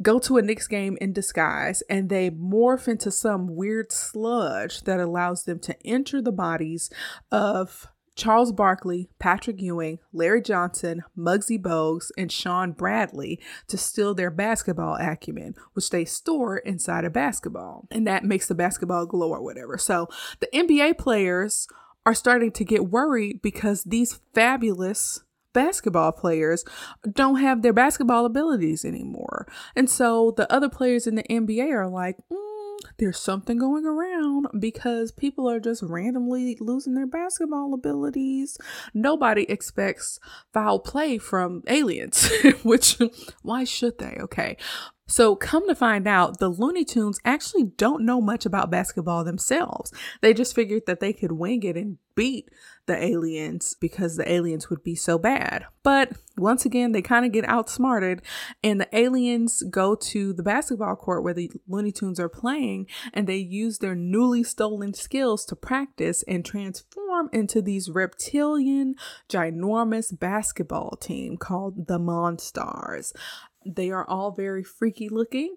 go 0.00 0.20
to 0.20 0.36
a 0.36 0.42
Knicks 0.42 0.68
game 0.68 0.96
in 1.00 1.12
disguise 1.12 1.82
and 1.90 2.08
they 2.08 2.30
morph 2.30 2.86
into 2.86 3.10
some 3.10 3.56
weird 3.56 3.90
sludge 3.90 4.82
that 4.82 5.00
allows 5.00 5.42
them 5.42 5.58
to 5.58 5.76
enter 5.84 6.22
the 6.22 6.30
bodies 6.30 6.90
of 7.32 7.88
Charles 8.18 8.50
Barkley, 8.50 9.08
Patrick 9.20 9.62
Ewing, 9.62 10.00
Larry 10.12 10.42
Johnson, 10.42 11.04
Muggsy 11.16 11.56
Bogues, 11.56 12.10
and 12.18 12.32
Shawn 12.32 12.72
Bradley 12.72 13.40
to 13.68 13.78
steal 13.78 14.12
their 14.12 14.30
basketball 14.30 14.96
acumen, 14.96 15.54
which 15.74 15.90
they 15.90 16.04
store 16.04 16.56
inside 16.58 17.04
a 17.04 17.10
basketball. 17.10 17.86
And 17.92 18.08
that 18.08 18.24
makes 18.24 18.48
the 18.48 18.56
basketball 18.56 19.06
glow 19.06 19.30
or 19.30 19.40
whatever. 19.40 19.78
So 19.78 20.08
the 20.40 20.48
NBA 20.52 20.98
players 20.98 21.68
are 22.04 22.14
starting 22.14 22.50
to 22.52 22.64
get 22.64 22.90
worried 22.90 23.40
because 23.40 23.84
these 23.84 24.18
fabulous 24.34 25.20
basketball 25.52 26.10
players 26.10 26.64
don't 27.12 27.36
have 27.36 27.62
their 27.62 27.72
basketball 27.72 28.26
abilities 28.26 28.84
anymore. 28.84 29.46
And 29.76 29.88
so 29.88 30.34
the 30.36 30.52
other 30.52 30.68
players 30.68 31.06
in 31.06 31.14
the 31.14 31.22
NBA 31.24 31.72
are 31.72 31.88
like, 31.88 32.16
mm, 32.32 32.47
there's 32.98 33.18
something 33.18 33.58
going 33.58 33.86
around 33.86 34.48
because 34.58 35.12
people 35.12 35.48
are 35.48 35.60
just 35.60 35.82
randomly 35.82 36.56
losing 36.60 36.94
their 36.94 37.06
basketball 37.06 37.72
abilities. 37.72 38.58
Nobody 38.92 39.44
expects 39.44 40.18
foul 40.52 40.80
play 40.80 41.18
from 41.18 41.62
aliens, 41.68 42.30
which 42.62 42.98
why 43.42 43.64
should 43.64 43.98
they? 43.98 44.18
Okay. 44.20 44.56
So, 45.10 45.36
come 45.36 45.66
to 45.68 45.74
find 45.74 46.06
out, 46.06 46.38
the 46.38 46.50
Looney 46.50 46.84
Tunes 46.84 47.18
actually 47.24 47.64
don't 47.64 48.04
know 48.04 48.20
much 48.20 48.44
about 48.44 48.70
basketball 48.70 49.24
themselves. 49.24 49.90
They 50.20 50.34
just 50.34 50.54
figured 50.54 50.82
that 50.86 51.00
they 51.00 51.14
could 51.14 51.32
wing 51.32 51.62
it 51.62 51.78
and 51.78 51.96
beat 52.14 52.50
the 52.88 53.00
aliens 53.00 53.76
because 53.78 54.16
the 54.16 54.30
aliens 54.30 54.68
would 54.68 54.82
be 54.82 54.96
so 54.96 55.18
bad. 55.18 55.66
But 55.84 56.12
once 56.36 56.64
again, 56.64 56.90
they 56.92 57.02
kind 57.02 57.24
of 57.24 57.32
get 57.32 57.48
outsmarted, 57.48 58.22
and 58.64 58.80
the 58.80 58.88
aliens 58.96 59.62
go 59.70 59.94
to 59.94 60.32
the 60.32 60.42
basketball 60.42 60.96
court 60.96 61.22
where 61.22 61.34
the 61.34 61.52
Looney 61.68 61.92
Tunes 61.92 62.18
are 62.18 62.28
playing, 62.28 62.86
and 63.14 63.26
they 63.26 63.36
use 63.36 63.78
their 63.78 63.94
newly 63.94 64.42
stolen 64.42 64.94
skills 64.94 65.44
to 65.46 65.56
practice 65.56 66.24
and 66.26 66.44
transform 66.44 67.28
into 67.32 67.62
these 67.62 67.90
reptilian, 67.90 68.94
ginormous 69.28 70.18
basketball 70.18 70.96
team 70.96 71.36
called 71.36 71.86
the 71.86 71.98
Monstars. 71.98 73.12
They 73.66 73.90
are 73.90 74.08
all 74.08 74.32
very 74.32 74.64
freaky 74.64 75.08
looking. 75.08 75.56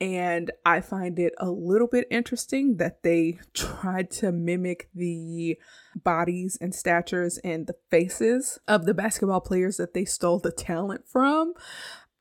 And 0.00 0.50
I 0.64 0.80
find 0.80 1.18
it 1.18 1.34
a 1.36 1.50
little 1.50 1.86
bit 1.86 2.06
interesting 2.10 2.78
that 2.78 3.02
they 3.02 3.38
tried 3.52 4.10
to 4.12 4.32
mimic 4.32 4.88
the 4.94 5.58
bodies 5.94 6.56
and 6.58 6.74
statures 6.74 7.38
and 7.44 7.66
the 7.66 7.76
faces 7.90 8.58
of 8.66 8.86
the 8.86 8.94
basketball 8.94 9.42
players 9.42 9.76
that 9.76 9.92
they 9.92 10.06
stole 10.06 10.38
the 10.38 10.52
talent 10.52 11.06
from. 11.06 11.52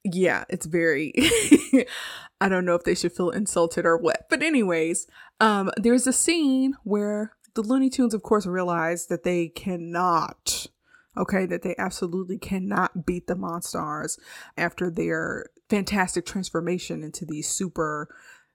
Yeah, 0.04 0.44
it's 0.50 0.66
very 0.66 1.14
I 2.42 2.50
don't 2.50 2.66
know 2.66 2.76
if 2.76 2.84
they 2.84 2.96
should 2.96 3.14
feel 3.14 3.30
insulted 3.30 3.86
or 3.86 3.98
what. 3.98 4.28
But 4.30 4.44
anyways, 4.44 5.08
um 5.40 5.72
there's 5.78 6.08
a 6.08 6.14
scene 6.14 6.74
where 6.84 7.34
the 7.56 7.62
Looney 7.62 7.90
Tunes 7.90 8.14
of 8.14 8.24
course 8.24 8.46
realize 8.46 9.08
that 9.08 9.24
they 9.24 9.48
cannot 9.48 10.68
okay, 11.18 11.46
that 11.46 11.62
they 11.62 11.76
absolutely 11.78 12.38
cannot 12.38 13.06
beat 13.06 13.28
the 13.28 13.36
Monstars 13.36 14.18
after 14.58 14.90
their 14.90 15.46
fantastic 15.70 16.26
transformation 16.26 17.04
into 17.04 17.26
these 17.26 17.48
super 17.48 18.10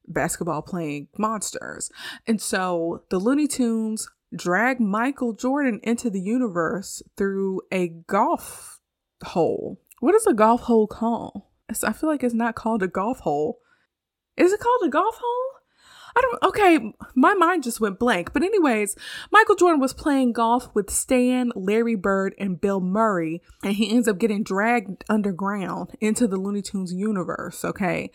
basketball 0.06 0.62
playing 0.62 1.08
monsters. 1.18 1.90
And 2.26 2.40
so 2.40 3.04
the 3.10 3.18
Looney 3.18 3.48
Tunes 3.48 4.08
drag 4.34 4.80
Michael 4.80 5.32
Jordan 5.32 5.80
into 5.82 6.10
the 6.10 6.20
universe 6.20 7.02
through 7.16 7.62
a 7.72 7.88
golf 7.88 8.80
hole. 9.22 9.80
What 10.00 10.14
is 10.14 10.26
a 10.26 10.34
golf 10.34 10.62
hole 10.62 10.86
called? 10.86 11.42
I 11.82 11.92
feel 11.92 12.10
like 12.10 12.22
it's 12.22 12.34
not 12.34 12.54
called 12.54 12.82
a 12.82 12.88
golf 12.88 13.20
hole. 13.20 13.60
Is 14.36 14.52
it 14.52 14.60
called 14.60 14.82
a 14.84 14.90
golf 14.90 15.16
hole? 15.18 15.60
I 16.16 16.20
don't, 16.20 16.42
okay, 16.44 16.94
my 17.14 17.34
mind 17.34 17.64
just 17.64 17.80
went 17.80 17.98
blank. 17.98 18.32
But, 18.32 18.42
anyways, 18.42 18.96
Michael 19.32 19.56
Jordan 19.56 19.80
was 19.80 19.92
playing 19.92 20.32
golf 20.32 20.68
with 20.74 20.90
Stan, 20.90 21.50
Larry 21.54 21.96
Bird, 21.96 22.34
and 22.38 22.60
Bill 22.60 22.80
Murray, 22.80 23.42
and 23.62 23.74
he 23.74 23.90
ends 23.90 24.08
up 24.08 24.18
getting 24.18 24.44
dragged 24.44 25.04
underground 25.08 25.90
into 26.00 26.28
the 26.28 26.36
Looney 26.36 26.62
Tunes 26.62 26.92
universe, 26.92 27.64
okay? 27.64 28.10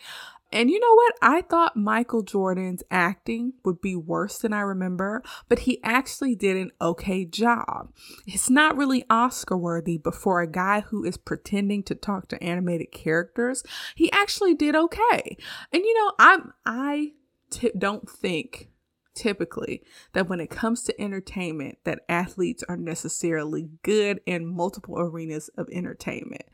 And 0.52 0.68
you 0.68 0.80
know 0.80 0.94
what? 0.94 1.14
I 1.22 1.42
thought 1.42 1.76
Michael 1.76 2.22
Jordan's 2.22 2.82
acting 2.90 3.52
would 3.64 3.80
be 3.80 3.94
worse 3.94 4.38
than 4.38 4.52
I 4.52 4.60
remember, 4.60 5.22
but 5.48 5.60
he 5.60 5.80
actually 5.84 6.34
did 6.34 6.56
an 6.56 6.72
okay 6.80 7.24
job. 7.24 7.92
It's 8.26 8.50
not 8.50 8.76
really 8.76 9.04
Oscar 9.08 9.56
worthy, 9.56 9.96
but 9.96 10.14
for 10.14 10.40
a 10.40 10.50
guy 10.50 10.80
who 10.80 11.04
is 11.04 11.16
pretending 11.16 11.84
to 11.84 11.94
talk 11.94 12.28
to 12.28 12.42
animated 12.42 12.90
characters, 12.90 13.62
he 13.94 14.10
actually 14.10 14.54
did 14.54 14.74
okay. 14.74 15.36
And 15.72 15.84
you 15.84 15.94
know, 15.94 16.12
I'm 16.18 16.52
I 16.66 17.12
t- 17.50 17.72
don't 17.76 18.08
think 18.08 18.70
typically 19.14 19.82
that 20.12 20.28
when 20.28 20.40
it 20.40 20.50
comes 20.50 20.82
to 20.84 21.00
entertainment 21.00 21.78
that 21.84 22.00
athletes 22.08 22.64
are 22.68 22.76
necessarily 22.76 23.68
good 23.82 24.20
in 24.24 24.46
multiple 24.46 24.98
arenas 24.98 25.50
of 25.56 25.68
entertainment. 25.70 26.44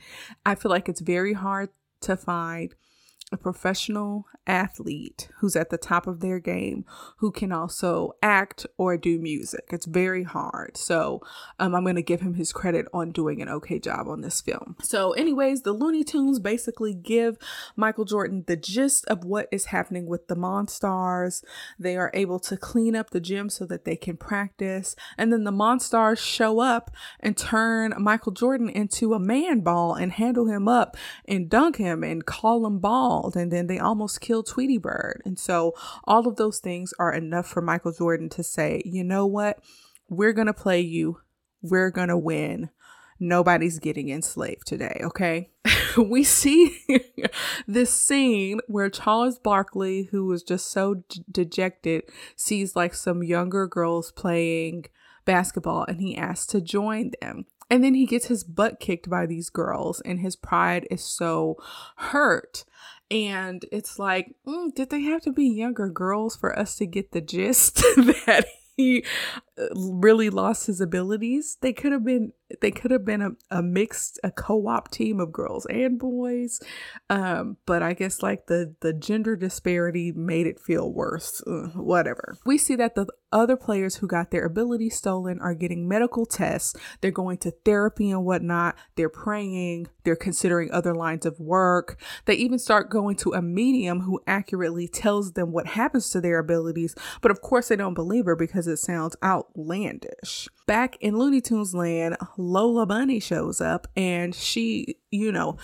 I 0.44 0.54
feel 0.54 0.70
like 0.70 0.88
it's 0.88 1.00
very 1.00 1.34
hard 1.34 1.68
to 2.00 2.16
find 2.16 2.74
a 3.32 3.36
professional 3.36 4.24
athlete 4.46 5.28
who's 5.38 5.56
at 5.56 5.70
the 5.70 5.76
top 5.76 6.06
of 6.06 6.20
their 6.20 6.38
game 6.38 6.84
who 7.16 7.32
can 7.32 7.50
also 7.50 8.12
act 8.22 8.66
or 8.78 8.96
do 8.96 9.18
music. 9.18 9.64
It's 9.72 9.86
very 9.86 10.22
hard. 10.22 10.76
So 10.76 11.20
um, 11.58 11.74
I'm 11.74 11.82
going 11.82 11.96
to 11.96 12.02
give 12.02 12.20
him 12.20 12.34
his 12.34 12.52
credit 12.52 12.86
on 12.92 13.10
doing 13.10 13.42
an 13.42 13.48
okay 13.48 13.80
job 13.80 14.06
on 14.06 14.20
this 14.20 14.40
film. 14.40 14.76
So, 14.80 15.12
anyways, 15.12 15.62
the 15.62 15.72
Looney 15.72 16.04
Tunes 16.04 16.38
basically 16.38 16.94
give 16.94 17.36
Michael 17.74 18.04
Jordan 18.04 18.44
the 18.46 18.56
gist 18.56 19.04
of 19.06 19.24
what 19.24 19.48
is 19.50 19.66
happening 19.66 20.06
with 20.06 20.28
the 20.28 20.36
Monstars. 20.36 21.42
They 21.80 21.96
are 21.96 22.12
able 22.14 22.38
to 22.40 22.56
clean 22.56 22.94
up 22.94 23.10
the 23.10 23.20
gym 23.20 23.48
so 23.48 23.66
that 23.66 23.84
they 23.84 23.96
can 23.96 24.16
practice. 24.16 24.94
And 25.18 25.32
then 25.32 25.42
the 25.42 25.50
Monstars 25.50 26.18
show 26.18 26.60
up 26.60 26.92
and 27.18 27.36
turn 27.36 27.92
Michael 27.98 28.32
Jordan 28.32 28.68
into 28.68 29.14
a 29.14 29.18
man 29.18 29.60
ball 29.60 29.94
and 29.94 30.12
handle 30.12 30.46
him 30.46 30.68
up 30.68 30.96
and 31.26 31.50
dunk 31.50 31.76
him 31.76 32.04
and 32.04 32.24
call 32.24 32.64
him 32.64 32.78
ball 32.78 33.15
and 33.24 33.50
then 33.50 33.66
they 33.66 33.78
almost 33.78 34.20
killed 34.20 34.46
Tweety 34.46 34.78
Bird. 34.78 35.22
And 35.24 35.38
so 35.38 35.72
all 36.04 36.26
of 36.26 36.36
those 36.36 36.58
things 36.58 36.92
are 36.98 37.12
enough 37.12 37.46
for 37.46 37.62
Michael 37.62 37.92
Jordan 37.92 38.28
to 38.30 38.42
say, 38.42 38.82
you 38.84 39.04
know 39.04 39.26
what? 39.26 39.58
We're 40.08 40.32
going 40.32 40.46
to 40.46 40.54
play 40.54 40.80
you. 40.80 41.20
We're 41.62 41.90
going 41.90 42.08
to 42.08 42.18
win. 42.18 42.70
Nobody's 43.18 43.78
getting 43.78 44.10
enslaved 44.10 44.66
today, 44.66 45.00
okay? 45.02 45.50
we 45.96 46.22
see 46.22 46.78
this 47.66 47.90
scene 47.90 48.60
where 48.66 48.90
Charles 48.90 49.38
Barkley, 49.38 50.08
who 50.10 50.26
was 50.26 50.42
just 50.42 50.70
so 50.70 51.02
d- 51.08 51.24
dejected, 51.30 52.02
sees 52.36 52.76
like 52.76 52.94
some 52.94 53.22
younger 53.22 53.66
girls 53.66 54.12
playing 54.12 54.86
basketball 55.24 55.84
and 55.88 56.00
he 56.00 56.16
asks 56.16 56.46
to 56.48 56.60
join 56.60 57.12
them. 57.20 57.46
And 57.68 57.82
then 57.82 57.94
he 57.94 58.06
gets 58.06 58.26
his 58.26 58.44
butt 58.44 58.78
kicked 58.78 59.10
by 59.10 59.26
these 59.26 59.50
girls, 59.50 60.00
and 60.02 60.20
his 60.20 60.36
pride 60.36 60.86
is 60.88 61.02
so 61.02 61.56
hurt. 61.96 62.64
And 63.10 63.64
it's 63.70 63.98
like, 63.98 64.34
mm, 64.46 64.74
did 64.74 64.90
they 64.90 65.02
have 65.02 65.22
to 65.22 65.32
be 65.32 65.46
younger 65.46 65.88
girls 65.88 66.36
for 66.36 66.58
us 66.58 66.76
to 66.76 66.86
get 66.86 67.12
the 67.12 67.20
gist 67.20 67.76
that 67.96 68.46
he 68.76 69.04
really 69.74 70.30
lost 70.30 70.66
his 70.66 70.80
abilities? 70.80 71.56
They 71.60 71.72
could 71.72 71.92
have 71.92 72.04
been 72.04 72.32
they 72.60 72.70
could 72.70 72.92
have 72.92 73.04
been 73.04 73.22
a, 73.22 73.30
a 73.50 73.60
mixed 73.60 74.20
a 74.22 74.30
co-op 74.30 74.90
team 74.90 75.18
of 75.18 75.32
girls 75.32 75.66
and 75.66 75.98
boys. 75.98 76.60
Um 77.10 77.56
but 77.66 77.82
i 77.82 77.92
guess 77.92 78.22
like 78.22 78.46
the 78.46 78.74
the 78.80 78.92
gender 78.92 79.34
disparity 79.36 80.12
made 80.12 80.46
it 80.46 80.60
feel 80.60 80.92
worse. 80.92 81.42
Uh, 81.46 81.68
whatever. 81.74 82.36
We 82.44 82.58
see 82.58 82.76
that 82.76 82.94
the 82.94 83.06
other 83.32 83.56
players 83.56 83.96
who 83.96 84.06
got 84.06 84.30
their 84.30 84.44
abilities 84.44 84.96
stolen 84.96 85.40
are 85.40 85.54
getting 85.54 85.88
medical 85.88 86.24
tests. 86.26 86.74
They're 87.00 87.10
going 87.10 87.38
to 87.38 87.50
therapy 87.64 88.10
and 88.10 88.24
whatnot. 88.24 88.76
They're 88.94 89.08
praying. 89.08 89.88
They're 90.04 90.16
considering 90.16 90.70
other 90.70 90.94
lines 90.94 91.26
of 91.26 91.38
work. 91.40 92.00
They 92.26 92.34
even 92.34 92.58
start 92.58 92.88
going 92.90 93.16
to 93.16 93.32
a 93.32 93.42
medium 93.42 94.00
who 94.00 94.20
accurately 94.26 94.86
tells 94.88 95.32
them 95.32 95.52
what 95.52 95.66
happens 95.66 96.10
to 96.10 96.20
their 96.20 96.38
abilities. 96.38 96.94
But 97.20 97.30
of 97.30 97.40
course 97.40 97.68
they 97.68 97.76
don't 97.76 97.94
believe 97.94 98.26
her 98.26 98.36
because 98.36 98.66
it 98.68 98.78
sounds 98.78 99.16
outlandish 99.48 100.48
back 100.66 100.96
in 101.00 101.16
looney 101.16 101.40
tunes 101.40 101.74
land 101.74 102.16
Lola 102.36 102.86
Bunny 102.86 103.20
shows 103.20 103.60
up 103.60 103.86
and 103.96 104.34
she, 104.34 104.96
you 105.10 105.32
know, 105.32 105.56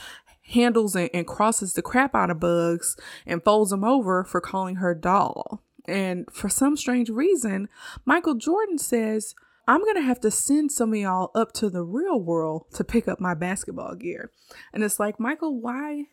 handles 0.42 0.94
and, 0.94 1.10
and 1.12 1.26
crosses 1.26 1.74
the 1.74 1.82
crap 1.82 2.14
out 2.14 2.30
of 2.30 2.40
Bugs 2.40 2.96
and 3.26 3.42
folds 3.42 3.72
him 3.72 3.84
over 3.84 4.24
for 4.24 4.40
calling 4.40 4.76
her 4.76 4.94
doll. 4.94 5.62
And 5.86 6.26
for 6.32 6.48
some 6.48 6.76
strange 6.76 7.10
reason, 7.10 7.68
Michael 8.04 8.34
Jordan 8.34 8.78
says, 8.78 9.34
I'm 9.66 9.82
to 9.94 10.02
have 10.02 10.20
to 10.20 10.30
send 10.30 10.72
some 10.72 10.92
of 10.92 10.98
y'all 10.98 11.30
up 11.34 11.52
to 11.54 11.70
the 11.70 11.82
real 11.82 12.20
world 12.20 12.66
to 12.74 12.84
pick 12.84 13.08
up 13.08 13.20
my 13.20 13.34
basketball 13.34 13.94
gear. 13.94 14.30
And 14.72 14.82
it's 14.82 14.98
like, 14.98 15.20
Michael, 15.20 15.60
why 15.60 16.06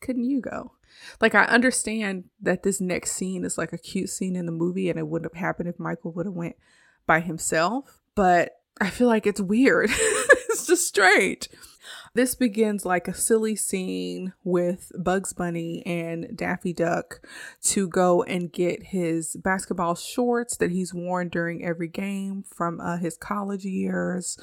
couldn't 0.00 0.24
you 0.24 0.40
go? 0.40 0.72
Like, 1.20 1.36
I 1.36 1.44
understand 1.44 2.24
that 2.40 2.64
this 2.64 2.80
next 2.80 3.12
scene 3.12 3.44
is 3.44 3.56
like 3.56 3.72
a 3.72 3.78
cute 3.78 4.10
scene 4.10 4.34
in 4.34 4.46
the 4.46 4.52
movie 4.52 4.90
and 4.90 4.98
it 4.98 5.06
wouldn't 5.06 5.32
have 5.32 5.40
happened 5.40 5.68
if 5.68 5.78
Michael 5.78 6.12
would 6.12 6.26
have 6.26 6.34
went 6.34 6.56
by 7.10 7.18
himself. 7.18 7.98
But 8.14 8.52
I 8.80 8.88
feel 8.88 9.08
like 9.08 9.26
it's 9.26 9.40
weird. 9.40 9.90
it's 9.92 10.64
just 10.64 10.86
strange. 10.86 11.48
This 12.12 12.34
begins 12.34 12.84
like 12.84 13.06
a 13.06 13.14
silly 13.14 13.54
scene 13.54 14.32
with 14.42 14.90
Bugs 14.98 15.32
Bunny 15.32 15.86
and 15.86 16.36
Daffy 16.36 16.72
Duck 16.72 17.20
to 17.66 17.86
go 17.86 18.24
and 18.24 18.52
get 18.52 18.82
his 18.86 19.36
basketball 19.36 19.94
shorts 19.94 20.56
that 20.56 20.72
he's 20.72 20.92
worn 20.92 21.28
during 21.28 21.64
every 21.64 21.86
game 21.86 22.42
from 22.52 22.80
uh, 22.80 22.96
his 22.96 23.16
college 23.16 23.64
years. 23.64 24.36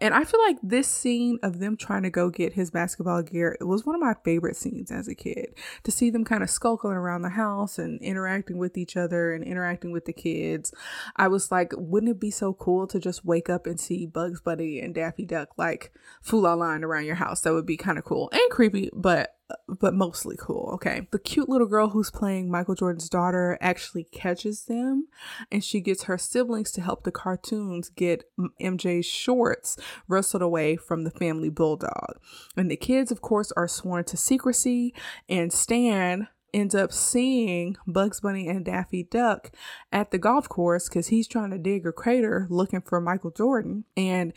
And 0.00 0.14
I 0.14 0.24
feel 0.24 0.40
like 0.40 0.56
this 0.64 0.88
scene 0.88 1.38
of 1.44 1.60
them 1.60 1.76
trying 1.76 2.02
to 2.02 2.10
go 2.10 2.28
get 2.28 2.54
his 2.54 2.72
basketball 2.72 3.22
gear 3.22 3.56
it 3.60 3.64
was 3.64 3.86
one 3.86 3.94
of 3.94 4.00
my 4.00 4.14
favorite 4.24 4.56
scenes 4.56 4.90
as 4.90 5.06
a 5.06 5.14
kid. 5.14 5.54
To 5.84 5.92
see 5.92 6.10
them 6.10 6.24
kind 6.24 6.42
of 6.42 6.50
skulking 6.50 6.90
around 6.90 7.22
the 7.22 7.28
house 7.28 7.78
and 7.78 8.02
interacting 8.02 8.58
with 8.58 8.76
each 8.76 8.96
other 8.96 9.32
and 9.32 9.44
interacting 9.44 9.92
with 9.92 10.06
the 10.06 10.12
kids. 10.12 10.74
I 11.14 11.28
was 11.28 11.52
like, 11.52 11.72
wouldn't 11.76 12.10
it 12.10 12.20
be 12.20 12.32
so 12.32 12.52
cool 12.52 12.88
to 12.88 12.98
just 12.98 13.24
wake 13.24 13.48
up 13.48 13.64
and 13.64 13.78
see 13.78 14.06
Bugs 14.06 14.40
Bunny 14.40 14.80
and 14.80 14.92
Daffy 14.92 15.24
Duck 15.24 15.50
like 15.56 15.92
fool 16.20 16.56
line 16.56 16.82
around 16.82 17.04
your 17.04 17.11
house? 17.14 17.40
That 17.42 17.52
would 17.52 17.66
be 17.66 17.76
kind 17.76 17.98
of 17.98 18.04
cool 18.04 18.28
and 18.32 18.50
creepy, 18.50 18.90
but 18.92 19.36
but 19.68 19.94
mostly 19.94 20.36
cool, 20.38 20.70
okay? 20.74 21.08
The 21.10 21.18
cute 21.18 21.48
little 21.48 21.66
girl 21.66 21.90
who's 21.90 22.10
playing 22.10 22.50
Michael 22.50 22.74
Jordan's 22.74 23.08
daughter 23.08 23.58
actually 23.60 24.04
catches 24.04 24.64
them 24.64 25.08
and 25.50 25.62
she 25.62 25.80
gets 25.80 26.04
her 26.04 26.16
siblings 26.16 26.72
to 26.72 26.80
help 26.80 27.04
the 27.04 27.12
cartoons 27.12 27.90
get 27.90 28.24
MJ's 28.60 29.06
shorts 29.06 29.76
wrestled 30.08 30.42
away 30.42 30.76
from 30.76 31.04
the 31.04 31.10
family 31.10 31.50
bulldog. 31.50 32.18
And 32.56 32.70
the 32.70 32.76
kids, 32.76 33.12
of 33.12 33.20
course, 33.20 33.52
are 33.52 33.68
sworn 33.68 34.04
to 34.04 34.16
secrecy, 34.16 34.94
and 35.28 35.52
Stan 35.52 36.28
ends 36.52 36.74
up 36.74 36.92
seeing 36.92 37.76
Bugs 37.86 38.20
Bunny 38.20 38.48
and 38.48 38.64
Daffy 38.64 39.02
Duck 39.02 39.50
at 39.90 40.10
the 40.10 40.18
golf 40.18 40.48
course 40.48 40.88
because 40.88 41.08
he's 41.08 41.26
trying 41.26 41.50
to 41.50 41.58
dig 41.58 41.86
a 41.86 41.92
crater 41.92 42.46
looking 42.50 42.82
for 42.82 43.00
Michael 43.00 43.30
Jordan. 43.30 43.84
And 43.96 44.32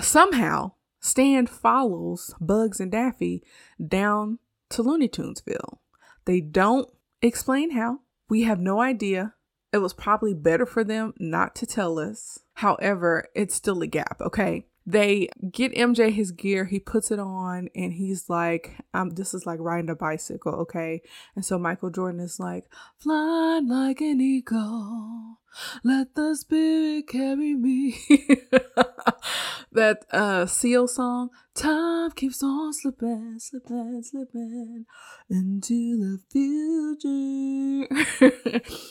somehow, 0.00 0.72
Stan 1.04 1.46
follows 1.46 2.34
Bugs 2.40 2.80
and 2.80 2.90
Daffy 2.90 3.44
down 3.86 4.38
to 4.70 4.82
Looney 4.82 5.06
Tunesville. 5.06 5.82
They 6.24 6.40
don't 6.40 6.88
explain 7.20 7.72
how. 7.72 8.00
We 8.30 8.44
have 8.44 8.58
no 8.58 8.80
idea. 8.80 9.34
It 9.70 9.78
was 9.78 9.92
probably 9.92 10.32
better 10.32 10.64
for 10.64 10.82
them 10.82 11.12
not 11.18 11.54
to 11.56 11.66
tell 11.66 11.98
us. 11.98 12.38
However, 12.54 13.28
it's 13.34 13.54
still 13.54 13.82
a 13.82 13.86
gap, 13.86 14.22
okay? 14.22 14.64
They 14.86 15.28
get 15.52 15.74
MJ 15.74 16.10
his 16.10 16.30
gear, 16.30 16.64
he 16.64 16.80
puts 16.80 17.10
it 17.10 17.18
on, 17.18 17.68
and 17.74 17.92
he's 17.92 18.30
like, 18.30 18.78
um, 18.94 19.10
this 19.10 19.34
is 19.34 19.44
like 19.44 19.60
riding 19.60 19.90
a 19.90 19.94
bicycle, 19.94 20.54
okay? 20.54 21.02
And 21.36 21.44
so 21.44 21.58
Michael 21.58 21.90
Jordan 21.90 22.20
is 22.20 22.40
like, 22.40 22.64
fly 22.96 23.60
like 23.62 24.00
an 24.00 24.22
eagle, 24.22 25.38
let 25.82 26.14
the 26.14 26.34
spirit 26.34 27.08
carry 27.08 27.54
me. 27.54 27.96
that 29.72 30.04
uh 30.12 30.46
seal 30.46 30.86
song, 30.88 31.30
time 31.54 32.10
keeps 32.12 32.42
on 32.42 32.72
slipping, 32.72 33.38
slipping, 33.38 34.02
slipping 34.02 34.86
into 35.30 35.98
the 35.98 36.18
future. 36.30 37.88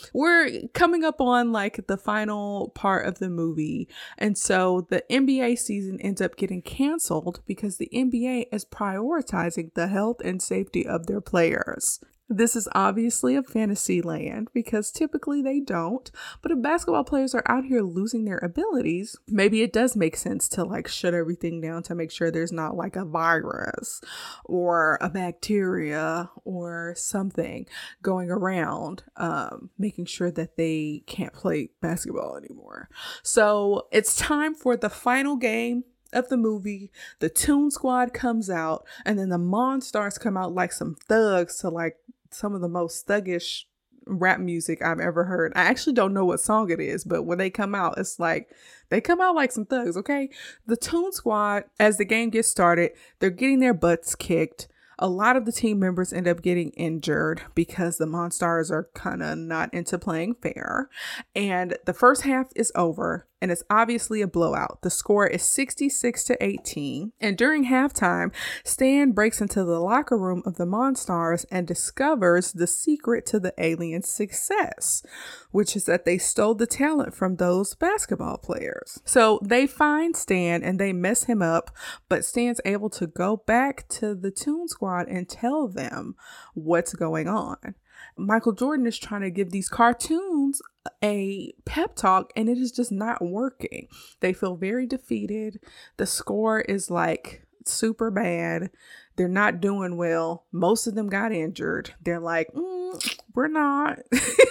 We're 0.14 0.68
coming 0.72 1.04
up 1.04 1.20
on 1.20 1.52
like 1.52 1.86
the 1.86 1.96
final 1.96 2.70
part 2.74 3.06
of 3.06 3.18
the 3.18 3.30
movie. 3.30 3.88
And 4.18 4.36
so 4.36 4.86
the 4.90 5.04
NBA 5.10 5.58
season 5.58 6.00
ends 6.00 6.20
up 6.20 6.36
getting 6.36 6.62
canceled 6.62 7.40
because 7.46 7.76
the 7.76 7.88
NBA 7.92 8.46
is 8.52 8.64
prioritizing 8.64 9.74
the 9.74 9.88
health 9.88 10.20
and 10.24 10.40
safety 10.42 10.86
of 10.86 11.06
their 11.06 11.20
players. 11.20 12.00
This 12.28 12.56
is 12.56 12.68
obviously 12.72 13.36
a 13.36 13.42
fantasy 13.42 14.00
land 14.00 14.48
because 14.54 14.90
typically 14.90 15.42
they 15.42 15.60
don't. 15.60 16.10
But 16.40 16.52
if 16.52 16.62
basketball 16.62 17.04
players 17.04 17.34
are 17.34 17.42
out 17.46 17.64
here 17.64 17.82
losing 17.82 18.24
their 18.24 18.38
abilities, 18.38 19.16
maybe 19.28 19.62
it 19.62 19.72
does 19.72 19.94
make 19.94 20.16
sense 20.16 20.48
to 20.50 20.64
like 20.64 20.88
shut 20.88 21.12
everything 21.12 21.60
down 21.60 21.82
to 21.84 21.94
make 21.94 22.10
sure 22.10 22.30
there's 22.30 22.52
not 22.52 22.76
like 22.76 22.96
a 22.96 23.04
virus 23.04 24.00
or 24.44 24.98
a 25.02 25.10
bacteria 25.10 26.30
or 26.44 26.94
something 26.96 27.66
going 28.02 28.30
around, 28.30 29.02
um, 29.16 29.70
making 29.78 30.06
sure 30.06 30.30
that 30.30 30.56
they 30.56 31.02
can't 31.06 31.34
play 31.34 31.68
basketball 31.82 32.36
anymore. 32.36 32.88
So 33.22 33.86
it's 33.92 34.16
time 34.16 34.54
for 34.54 34.76
the 34.76 34.90
final 34.90 35.36
game 35.36 35.84
of 36.14 36.28
the 36.28 36.36
movie, 36.36 36.90
the 37.18 37.28
Toon 37.28 37.70
Squad 37.70 38.14
comes 38.14 38.48
out, 38.48 38.86
and 39.04 39.18
then 39.18 39.28
the 39.28 39.38
Monstars 39.38 40.18
come 40.18 40.36
out 40.36 40.54
like 40.54 40.72
some 40.72 40.96
thugs 41.08 41.58
to 41.58 41.68
like 41.68 41.96
some 42.34 42.54
of 42.54 42.60
the 42.60 42.68
most 42.68 43.06
thuggish 43.06 43.64
rap 44.06 44.38
music 44.38 44.82
I've 44.82 45.00
ever 45.00 45.24
heard. 45.24 45.52
I 45.56 45.62
actually 45.62 45.94
don't 45.94 46.12
know 46.12 46.24
what 46.24 46.40
song 46.40 46.70
it 46.70 46.80
is, 46.80 47.04
but 47.04 47.22
when 47.22 47.38
they 47.38 47.50
come 47.50 47.74
out, 47.74 47.96
it's 47.96 48.18
like 48.18 48.50
they 48.90 49.00
come 49.00 49.20
out 49.20 49.34
like 49.34 49.52
some 49.52 49.64
thugs, 49.64 49.96
okay? 49.96 50.28
The 50.66 50.76
Toon 50.76 51.12
Squad, 51.12 51.64
as 51.78 51.96
the 51.96 52.04
game 52.04 52.30
gets 52.30 52.48
started, 52.48 52.92
they're 53.18 53.30
getting 53.30 53.60
their 53.60 53.74
butts 53.74 54.14
kicked 54.14 54.68
a 54.98 55.08
lot 55.08 55.36
of 55.36 55.44
the 55.44 55.52
team 55.52 55.78
members 55.78 56.12
end 56.12 56.28
up 56.28 56.42
getting 56.42 56.70
injured 56.70 57.42
because 57.54 57.98
the 57.98 58.06
Monstars 58.06 58.70
are 58.70 58.88
kind 58.94 59.22
of 59.22 59.38
not 59.38 59.72
into 59.74 59.98
playing 59.98 60.36
fair. 60.36 60.88
And 61.34 61.76
the 61.84 61.92
first 61.92 62.22
half 62.22 62.48
is 62.54 62.72
over 62.74 63.26
and 63.44 63.52
it's 63.52 63.62
obviously 63.68 64.22
a 64.22 64.26
blowout. 64.26 64.78
The 64.80 64.88
score 64.88 65.26
is 65.26 65.42
66 65.42 66.24
to 66.24 66.42
18. 66.42 67.12
And 67.20 67.36
during 67.36 67.66
halftime, 67.66 68.32
Stan 68.64 69.12
breaks 69.12 69.38
into 69.38 69.64
the 69.64 69.80
locker 69.80 70.16
room 70.16 70.42
of 70.46 70.56
the 70.56 70.64
Monstars 70.64 71.44
and 71.50 71.66
discovers 71.66 72.52
the 72.52 72.66
secret 72.66 73.26
to 73.26 73.38
the 73.38 73.52
aliens' 73.58 74.08
success, 74.08 75.02
which 75.50 75.76
is 75.76 75.84
that 75.84 76.06
they 76.06 76.16
stole 76.16 76.54
the 76.54 76.66
talent 76.66 77.14
from 77.14 77.36
those 77.36 77.74
basketball 77.74 78.38
players. 78.38 79.02
So 79.04 79.38
they 79.44 79.66
find 79.66 80.16
Stan 80.16 80.62
and 80.62 80.80
they 80.80 80.94
mess 80.94 81.24
him 81.24 81.42
up, 81.42 81.70
but 82.08 82.24
Stan's 82.24 82.62
able 82.64 82.88
to 82.88 83.06
go 83.06 83.42
back 83.46 83.86
to 83.88 84.14
the 84.14 84.30
Toon 84.30 84.68
Squad 84.68 85.06
and 85.08 85.28
tell 85.28 85.68
them 85.68 86.14
what's 86.54 86.94
going 86.94 87.28
on. 87.28 87.74
Michael 88.16 88.52
Jordan 88.52 88.86
is 88.86 88.98
trying 88.98 89.22
to 89.22 89.30
give 89.30 89.50
these 89.50 89.68
cartoons 89.68 90.60
a 91.02 91.52
pep 91.64 91.96
talk 91.96 92.32
and 92.36 92.48
it 92.48 92.58
is 92.58 92.72
just 92.72 92.92
not 92.92 93.22
working. 93.22 93.88
They 94.20 94.32
feel 94.32 94.56
very 94.56 94.86
defeated. 94.86 95.60
The 95.96 96.06
score 96.06 96.60
is 96.60 96.90
like 96.90 97.44
super 97.66 98.10
bad. 98.10 98.70
They're 99.16 99.28
not 99.28 99.60
doing 99.60 99.96
well. 99.96 100.44
Most 100.52 100.86
of 100.86 100.94
them 100.94 101.08
got 101.08 101.32
injured. 101.32 101.94
They're 102.02 102.20
like, 102.20 102.48
mm, 102.54 103.18
we're 103.34 103.48
not. 103.48 104.00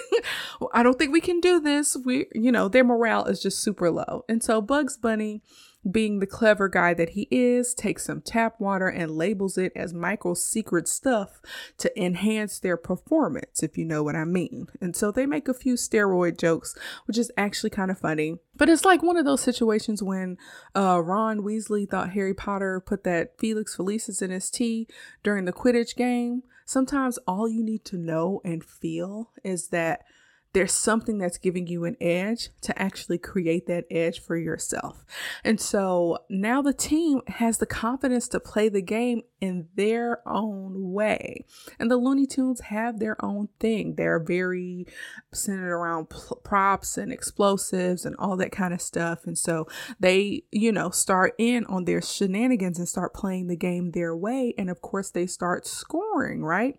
I 0.74 0.84
don't 0.84 0.98
think 0.98 1.12
we 1.12 1.22
can 1.22 1.40
do 1.40 1.60
this. 1.60 1.98
We, 1.98 2.28
you 2.34 2.52
know, 2.52 2.68
their 2.68 2.84
morale 2.84 3.26
is 3.26 3.42
just 3.42 3.60
super 3.60 3.92
low. 3.92 4.24
And 4.30 4.44
so 4.44 4.62
Bugs 4.62 4.98
Bunny 4.98 5.42
being 5.90 6.20
the 6.20 6.28
clever 6.28 6.70
guy 6.70 6.94
that 6.94 7.10
he 7.10 7.28
is, 7.30 7.74
takes 7.74 8.06
some 8.06 8.22
tap 8.22 8.60
water 8.60 8.88
and 8.88 9.12
labels 9.12 9.58
it 9.58 9.72
as 9.76 9.94
Michael's 9.94 10.44
secret 10.44 10.88
stuff 10.88 11.42
to 11.78 12.02
enhance 12.02 12.60
their 12.60 12.78
performance, 12.78 13.62
if 13.62 13.78
you 13.78 13.86
know 13.86 14.04
what 14.04 14.16
I 14.16 14.24
mean. 14.24 14.68
And 14.80 14.96
so 14.96 15.12
they 15.12 15.26
make 15.26 15.48
a 15.48 15.54
few 15.54 15.74
steroid 15.74 16.38
jokes, 16.38 16.76
which 17.06 17.18
is 17.18 17.32
actually 17.38 17.72
kind 17.72 17.92
of 17.92 18.00
funny. 18.00 18.38
But 18.56 18.70
it's 18.70 18.86
like 18.86 19.04
one 19.04 19.18
of 19.18 19.26
those 19.26 19.42
situations 19.42 20.02
when 20.02 20.38
uh, 20.76 21.02
Ron 21.04 21.42
Weasley 21.42 21.90
thought 21.90 22.12
Harry 22.12 22.34
Potter 22.34 22.80
put 22.80 23.04
that 23.04 23.38
Felix 23.38 23.76
Felicis 23.76 24.22
in 24.22 24.32
his 24.32 24.50
tea 24.50 24.88
during 25.24 25.46
the 25.46 25.54
Quidditch 25.54 25.96
game. 25.96 26.44
Sometimes 26.66 27.20
all 27.28 27.50
you 27.50 27.64
need 27.64 27.84
to 27.86 27.98
know 27.98 28.42
and 28.46 28.64
feel 28.64 29.32
is 29.44 29.68
that 29.70 30.06
there's 30.54 30.72
something 30.72 31.18
that's 31.18 31.38
giving 31.38 31.68
you 31.68 31.86
an 31.86 31.98
edge 32.00 32.50
to 32.62 32.80
actually 32.80 33.18
create 33.18 33.66
that 33.68 33.86
edge 33.90 34.22
for 34.22 34.38
yourself. 34.38 35.04
And 35.44 35.60
so 35.60 36.20
now 36.30 36.62
the 36.62 36.74
team 36.74 37.22
has 37.28 37.58
the 37.58 37.66
confidence 37.66 38.28
to 38.30 38.40
play 38.40 38.70
the 38.70 38.82
game 38.82 39.24
in 39.42 39.68
their 39.76 40.22
own 40.28 40.94
way. 40.94 41.44
And 41.80 41.90
the 41.90 41.98
Looney 41.98 42.28
Tunes 42.28 42.62
have 42.62 43.00
their 43.00 43.24
own 43.24 43.50
thing. 43.60 43.96
They're 43.96 44.20
very 44.20 44.86
centered 45.34 45.74
around 45.74 46.12
pl- 46.12 46.38
props 46.44 46.98
and 46.98 47.12
explosives 47.12 48.06
and 48.06 48.16
all 48.18 48.38
that 48.38 48.52
kind 48.52 48.74
of 48.74 48.82
stuff. 48.82 49.26
And 49.26 49.38
so 49.38 49.68
they, 50.00 50.44
you 50.52 50.72
know, 50.72 50.92
start 50.92 51.34
in 51.38 51.66
on 51.66 51.86
their 51.86 52.02
shenanigans 52.02 52.78
and 52.78 52.88
start 52.88 53.14
playing 53.14 53.48
the 53.48 53.58
game 53.58 53.92
their 53.92 54.16
way. 54.16 54.54
And 54.58 54.70
of 54.70 54.82
course, 54.82 55.10
they 55.10 55.26
start 55.26 55.66
scoring, 55.66 56.44
right? 56.44 56.78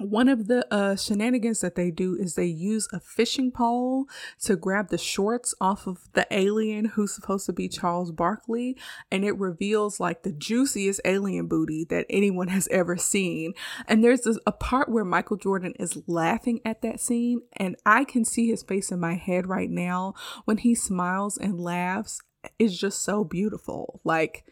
One 0.00 0.28
of 0.28 0.48
the 0.48 0.66
uh, 0.74 0.96
shenanigans 0.96 1.60
that 1.60 1.76
they 1.76 1.90
do 1.92 2.16
is 2.16 2.34
they 2.34 2.46
use 2.46 2.88
a 2.92 2.98
fishing 2.98 3.52
pole 3.52 4.06
to 4.42 4.56
grab 4.56 4.88
the 4.88 4.98
shorts 4.98 5.54
off 5.60 5.86
of 5.86 6.08
the 6.14 6.26
alien 6.32 6.86
who's 6.86 7.14
supposed 7.14 7.46
to 7.46 7.52
be 7.52 7.68
Charles 7.68 8.10
Barkley, 8.10 8.76
and 9.12 9.24
it 9.24 9.38
reveals 9.38 10.00
like 10.00 10.22
the 10.22 10.32
juiciest 10.32 11.00
alien 11.04 11.46
booty 11.46 11.84
that 11.90 12.06
anyone 12.10 12.48
has 12.48 12.66
ever 12.68 12.96
seen. 12.96 13.54
And 13.86 14.02
there's 14.02 14.22
this, 14.22 14.38
a 14.46 14.52
part 14.52 14.88
where 14.88 15.04
Michael 15.04 15.36
Jordan 15.36 15.74
is 15.78 16.02
laughing 16.08 16.60
at 16.64 16.82
that 16.82 16.98
scene, 16.98 17.42
and 17.56 17.76
I 17.86 18.04
can 18.04 18.24
see 18.24 18.48
his 18.48 18.64
face 18.64 18.90
in 18.90 18.98
my 18.98 19.14
head 19.14 19.46
right 19.46 19.70
now 19.70 20.14
when 20.44 20.58
he 20.58 20.74
smiles 20.74 21.38
and 21.38 21.60
laughs. 21.60 22.20
It's 22.58 22.76
just 22.76 23.02
so 23.02 23.22
beautiful. 23.22 24.00
Like, 24.02 24.44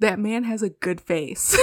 that 0.00 0.18
man 0.18 0.42
has 0.44 0.62
a 0.62 0.70
good 0.70 1.00
face. 1.00 1.56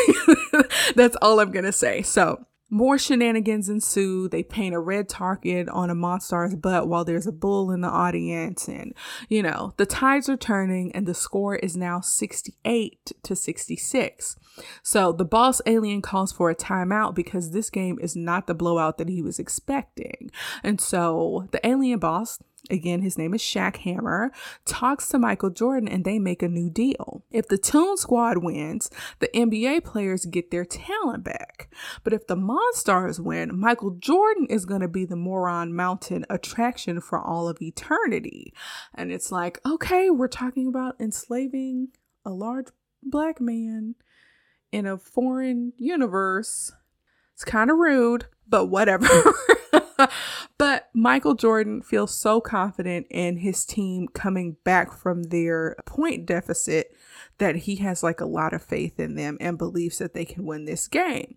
That's 0.96 1.18
all 1.22 1.42
I'm 1.42 1.52
gonna 1.52 1.74
say. 1.74 2.02
So, 2.02 2.46
more 2.72 2.98
shenanigans 2.98 3.70
ensue. 3.70 4.30
They 4.30 4.42
paint 4.42 4.74
a 4.74 4.80
red 4.80 5.10
target 5.10 5.68
on 5.70 5.90
a 5.90 5.96
monster's 5.96 6.56
butt 6.56 6.88
while 6.88 7.04
there's 7.04 7.28
a 7.28 7.32
bull 7.32 7.70
in 7.70 7.82
the 7.82 7.90
audience. 7.90 8.68
And, 8.68 8.96
you 9.28 9.44
know, 9.44 9.74
the 9.78 9.86
tides 9.86 10.30
are 10.30 10.38
turning 10.38 10.92
and 10.94 11.06
the 11.06 11.14
score 11.14 11.58
is 11.58 11.76
now 11.76 12.00
68 12.00 13.12
to 13.22 13.36
66. 13.36 14.38
So 14.82 15.12
the 15.12 15.26
boss 15.26 15.62
alien 15.66 16.02
calls 16.02 16.32
for 16.32 16.50
a 16.50 16.56
timeout 16.56 17.14
because 17.14 17.52
this 17.52 17.70
game 17.70 18.00
is 18.02 18.16
not 18.16 18.48
the 18.48 18.56
blowout 18.56 18.98
that 18.98 19.10
he 19.10 19.22
was 19.22 19.38
expecting. 19.38 20.32
And 20.64 20.80
so 20.80 21.50
the 21.52 21.66
alien 21.68 22.00
boss 22.00 22.40
again, 22.70 23.02
his 23.02 23.18
name 23.18 23.34
is 23.34 23.42
Swackhammer, 23.42 24.30
talks 24.66 25.10
to 25.10 25.20
Michael 25.20 25.50
Jordan 25.50 25.90
and 25.90 26.06
they 26.06 26.20
make 26.20 26.44
a 26.44 26.48
new 26.48 26.70
deal. 26.70 27.24
If 27.32 27.48
the 27.48 27.58
Toon 27.58 27.98
Squad 27.98 28.38
wins, 28.40 28.90
the 29.20 29.30
NBA 29.34 29.84
players 29.84 30.26
get 30.26 30.52
their 30.52 30.66
talent 30.66 31.24
back. 31.24 31.74
But 32.04 32.14
if 32.14 32.28
the 32.28 32.36
Monstars 32.36 33.20
win, 33.20 33.58
Michael 33.60 33.92
Jordan 33.92 34.48
is 34.50 34.66
going 34.66 34.82
to 34.82 34.88
be 34.88 35.06
the 35.06 35.16
Moron 35.16 35.74
Mountain 35.74 36.26
attraction 36.30 37.02
for 37.02 37.20
all 37.20 37.48
of 37.48 37.62
eternity. 37.62 38.54
And 38.94 39.12
it's 39.12 39.32
like, 39.32 39.60
okay, 39.66 40.10
we're 40.10 40.28
talking 40.28 40.68
about 40.68 40.96
enslaving 41.00 41.90
a 42.26 42.30
large 42.30 42.68
black 43.04 43.42
man 43.42 43.96
in 44.72 44.86
a 44.86 44.98
foreign 44.98 45.74
universe. 45.78 46.72
It's 47.34 47.44
kind 47.44 47.70
of 47.70 47.78
rude, 47.78 48.28
but 48.48 48.68
whatever. 48.68 49.08
Michael 50.94 51.36
Jordan 51.36 51.82
feels 51.82 52.14
so 52.14 52.42
confident 52.42 53.08
in 53.10 53.38
his 53.38 53.66
team 53.66 54.08
coming 54.10 54.58
back 54.64 54.92
from 54.92 55.24
their 55.24 55.76
point 55.86 56.26
deficit 56.26 56.96
that 57.38 57.56
he 57.56 57.78
has 57.78 58.04
like 58.04 58.20
a 58.20 58.26
lot 58.26 58.54
of 58.54 58.64
faith 58.64 59.00
in 59.00 59.16
them 59.16 59.38
and 59.40 59.58
believes 59.58 60.00
that 60.00 60.14
they 60.14 60.26
can 60.26 60.46
win 60.46 60.66
this 60.66 60.88
game. 60.88 61.36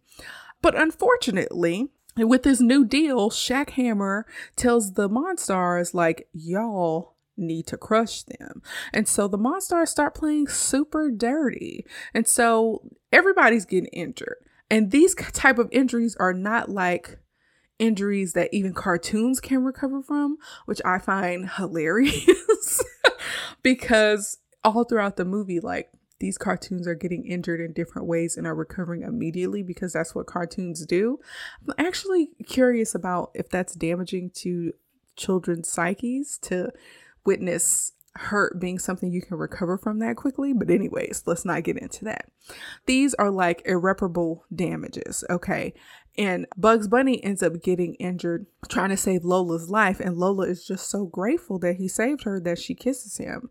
But 0.60 0.74
unfortunately, 0.74 1.90
with 2.16 2.42
this 2.42 2.60
new 2.60 2.84
deal, 2.84 3.30
Swackhammer 3.30 4.24
tells 4.56 4.92
the 4.92 5.08
Monstars, 5.08 5.94
like, 5.94 6.28
y'all 6.32 7.14
need 7.36 7.66
to 7.66 7.76
crush 7.76 8.22
them. 8.22 8.62
And 8.92 9.08
so 9.08 9.28
the 9.28 9.38
Monstars 9.38 9.88
start 9.88 10.14
playing 10.14 10.48
super 10.48 11.10
dirty. 11.10 11.84
And 12.12 12.26
so 12.26 12.88
everybody's 13.12 13.64
getting 13.64 13.90
injured. 13.92 14.36
And 14.70 14.90
these 14.90 15.14
type 15.14 15.58
of 15.58 15.68
injuries 15.72 16.16
are 16.18 16.32
not 16.32 16.70
like 16.70 17.18
injuries 17.78 18.32
that 18.34 18.52
even 18.52 18.72
cartoons 18.72 19.40
can 19.40 19.64
recover 19.64 20.02
from, 20.02 20.36
which 20.66 20.80
I 20.84 20.98
find 20.98 21.50
hilarious 21.50 22.82
because 23.62 24.38
all 24.62 24.84
throughout 24.84 25.16
the 25.16 25.24
movie, 25.24 25.60
like 25.60 25.90
these 26.20 26.38
cartoons 26.38 26.86
are 26.86 26.94
getting 26.94 27.26
injured 27.26 27.60
in 27.60 27.72
different 27.72 28.08
ways 28.08 28.36
and 28.36 28.46
are 28.46 28.54
recovering 28.54 29.02
immediately 29.02 29.62
because 29.62 29.92
that's 29.92 30.14
what 30.14 30.26
cartoons 30.26 30.86
do. 30.86 31.18
I'm 31.68 31.86
actually 31.86 32.30
curious 32.46 32.94
about 32.94 33.30
if 33.34 33.48
that's 33.48 33.74
damaging 33.74 34.30
to 34.36 34.72
children's 35.16 35.68
psyches 35.68 36.38
to 36.42 36.70
witness 37.24 37.92
hurt 38.16 38.60
being 38.60 38.78
something 38.78 39.10
you 39.10 39.22
can 39.22 39.36
recover 39.36 39.76
from 39.76 39.98
that 39.98 40.16
quickly. 40.16 40.52
But, 40.52 40.70
anyways, 40.70 41.24
let's 41.26 41.44
not 41.44 41.64
get 41.64 41.78
into 41.78 42.04
that. 42.04 42.30
These 42.86 43.14
are 43.14 43.30
like 43.30 43.62
irreparable 43.64 44.44
damages, 44.54 45.24
okay? 45.28 45.74
And 46.16 46.46
Bugs 46.56 46.86
Bunny 46.86 47.22
ends 47.24 47.42
up 47.42 47.60
getting 47.62 47.94
injured 47.94 48.46
trying 48.68 48.90
to 48.90 48.96
save 48.96 49.24
Lola's 49.24 49.68
life. 49.68 49.98
And 49.98 50.16
Lola 50.16 50.46
is 50.46 50.66
just 50.66 50.88
so 50.88 51.06
grateful 51.06 51.58
that 51.60 51.76
he 51.76 51.88
saved 51.88 52.22
her 52.22 52.38
that 52.40 52.58
she 52.58 52.74
kisses 52.74 53.16
him 53.16 53.50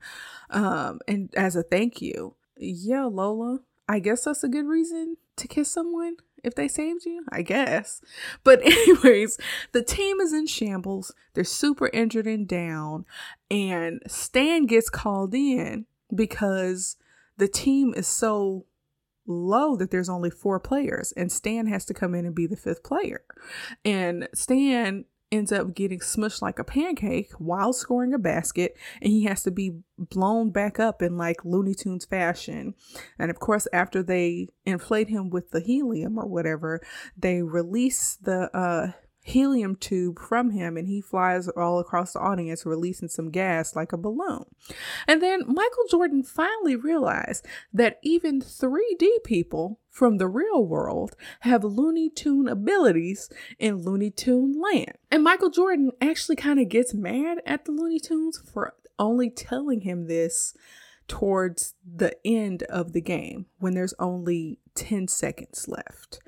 um, 0.53 0.99
and 1.07 1.33
as 1.35 1.55
a 1.55 1.63
thank 1.63 2.01
you. 2.01 2.35
Yeah, 2.55 3.05
Lola, 3.05 3.59
I 3.89 3.99
guess 3.99 4.23
that's 4.23 4.43
a 4.43 4.49
good 4.49 4.67
reason 4.67 5.17
to 5.35 5.47
kiss 5.47 5.71
someone 5.71 6.17
if 6.43 6.55
they 6.55 6.67
saved 6.67 7.05
you, 7.05 7.25
I 7.31 7.41
guess. 7.41 8.01
But, 8.43 8.61
anyways, 8.63 9.39
the 9.71 9.81
team 9.81 10.21
is 10.21 10.31
in 10.31 10.45
shambles. 10.45 11.13
They're 11.33 11.43
super 11.43 11.89
injured 11.91 12.27
and 12.27 12.47
down. 12.47 13.05
And 13.49 14.01
Stan 14.07 14.67
gets 14.67 14.89
called 14.89 15.33
in 15.33 15.85
because 16.13 16.97
the 17.37 17.47
team 17.47 17.93
is 17.95 18.07
so 18.07 18.65
low 19.25 19.75
that 19.75 19.91
there's 19.91 20.09
only 20.09 20.29
four 20.29 20.59
players 20.59 21.13
and 21.15 21.31
Stan 21.31 21.67
has 21.67 21.85
to 21.85 21.93
come 21.93 22.13
in 22.13 22.25
and 22.25 22.35
be 22.35 22.47
the 22.47 22.57
fifth 22.57 22.83
player. 22.83 23.23
And 23.85 24.27
Stan 24.33 25.05
ends 25.33 25.51
up 25.51 25.73
getting 25.73 25.99
smushed 25.99 26.43
like 26.43 26.59
a 26.59 26.63
pancake 26.63 27.31
while 27.39 27.73
scoring 27.73 28.13
a 28.13 28.19
basket, 28.19 28.77
and 29.01 29.11
he 29.11 29.23
has 29.23 29.41
to 29.41 29.49
be 29.49 29.79
blown 29.97 30.51
back 30.51 30.79
up 30.79 31.01
in 31.01 31.17
like 31.17 31.43
Looney 31.43 31.73
Tunes 31.73 32.05
fashion. 32.05 32.75
And 33.17 33.31
of 33.31 33.39
course, 33.39 33.67
after 33.73 34.03
they 34.03 34.49
inflate 34.63 35.09
him 35.09 35.31
with 35.31 35.49
the 35.49 35.59
helium 35.59 36.19
or 36.19 36.27
whatever, 36.27 36.81
they 37.17 37.41
release 37.41 38.15
the 38.21 38.55
uh, 38.55 38.91
helium 39.23 39.75
tube 39.75 40.19
from 40.19 40.51
him 40.51 40.75
and 40.75 40.87
he 40.87 41.01
flies 41.01 41.47
all 41.47 41.79
across 41.79 42.13
the 42.13 42.19
audience 42.19 42.65
releasing 42.65 43.07
some 43.07 43.31
gas 43.31 43.75
like 43.75 43.93
a 43.93 43.97
balloon. 43.97 44.43
And 45.07 45.23
then 45.23 45.43
Michael 45.47 45.85
Jordan 45.89 46.23
finally 46.23 46.75
realized 46.75 47.45
that 47.73 47.99
even 48.03 48.41
3D 48.41 49.23
people 49.23 49.79
from 49.89 50.17
the 50.17 50.27
real 50.27 50.65
world 50.65 51.15
have 51.41 51.63
Looney 51.63 52.09
Tune 52.09 52.49
abilities 52.49 53.29
in 53.57 53.83
Looney 53.83 54.09
Tune 54.09 54.59
land. 54.61 54.97
And 55.09 55.23
Michael 55.23 55.49
Jordan 55.49 55.91
actually 56.01 56.35
kind 56.35 56.59
of 56.59 56.67
gets 56.67 56.93
mad 56.93 57.37
at 57.45 57.63
the 57.63 57.71
Looney 57.71 57.99
Tunes 57.99 58.41
for 58.51 58.75
only 58.99 59.29
telling 59.29 59.81
him 59.81 60.07
this 60.07 60.53
towards 61.07 61.75
the 61.85 62.15
end 62.25 62.63
of 62.63 62.93
the 62.93 63.01
game 63.01 63.45
when 63.59 63.73
there's 63.73 63.93
only 63.99 64.59
10 64.75 65.07
seconds 65.07 65.67
left. 65.67 66.19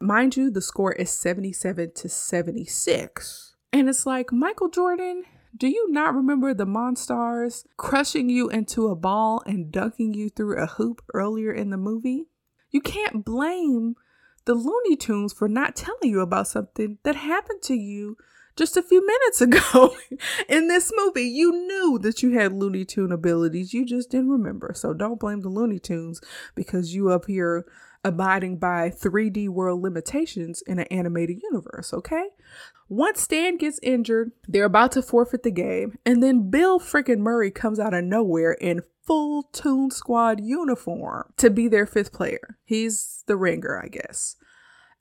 Mind 0.00 0.36
you, 0.36 0.50
the 0.50 0.62
score 0.62 0.92
is 0.92 1.10
77 1.10 1.92
to 1.96 2.08
76. 2.08 3.56
And 3.72 3.88
it's 3.88 4.06
like, 4.06 4.32
Michael 4.32 4.68
Jordan, 4.68 5.24
do 5.56 5.66
you 5.66 5.90
not 5.90 6.14
remember 6.14 6.54
the 6.54 6.66
Monstars 6.66 7.64
crushing 7.76 8.28
you 8.28 8.48
into 8.48 8.88
a 8.88 8.96
ball 8.96 9.42
and 9.44 9.72
dunking 9.72 10.14
you 10.14 10.28
through 10.28 10.62
a 10.62 10.66
hoop 10.66 11.02
earlier 11.14 11.52
in 11.52 11.70
the 11.70 11.76
movie? 11.76 12.26
You 12.70 12.80
can't 12.80 13.24
blame 13.24 13.96
the 14.44 14.54
Looney 14.54 14.96
Tunes 14.96 15.32
for 15.32 15.48
not 15.48 15.74
telling 15.74 16.10
you 16.10 16.20
about 16.20 16.48
something 16.48 16.98
that 17.02 17.16
happened 17.16 17.62
to 17.62 17.74
you 17.74 18.16
just 18.56 18.76
a 18.76 18.82
few 18.82 19.06
minutes 19.06 19.40
ago 19.40 19.96
in 20.48 20.68
this 20.68 20.92
movie. 20.96 21.28
You 21.28 21.52
knew 21.52 21.98
that 22.02 22.22
you 22.22 22.38
had 22.38 22.52
Looney 22.52 22.84
Tune 22.84 23.12
abilities, 23.12 23.72
you 23.72 23.84
just 23.84 24.10
didn't 24.10 24.30
remember. 24.30 24.72
So 24.74 24.94
don't 24.94 25.20
blame 25.20 25.40
the 25.40 25.48
Looney 25.48 25.78
Tunes 25.78 26.20
because 26.54 26.94
you 26.94 27.10
up 27.10 27.26
here 27.26 27.64
abiding 28.08 28.58
by 28.58 28.90
3D 28.90 29.48
world 29.48 29.82
limitations 29.82 30.62
in 30.62 30.80
an 30.80 30.86
animated 30.90 31.40
universe, 31.42 31.94
okay? 31.94 32.28
Once 32.88 33.20
Stan 33.20 33.56
gets 33.56 33.78
injured, 33.82 34.32
they're 34.48 34.64
about 34.64 34.92
to 34.92 35.02
forfeit 35.02 35.44
the 35.44 35.50
game, 35.50 35.98
and 36.04 36.22
then 36.22 36.50
Bill 36.50 36.80
freaking 36.80 37.18
Murray 37.18 37.50
comes 37.50 37.78
out 37.78 37.94
of 37.94 38.02
nowhere 38.02 38.52
in 38.52 38.82
full 39.06 39.44
Toon 39.44 39.90
Squad 39.90 40.40
uniform 40.40 41.32
to 41.36 41.50
be 41.50 41.68
their 41.68 41.86
fifth 41.86 42.12
player. 42.12 42.58
He's 42.64 43.22
the 43.26 43.36
ringer, 43.36 43.80
I 43.82 43.88
guess. 43.88 44.36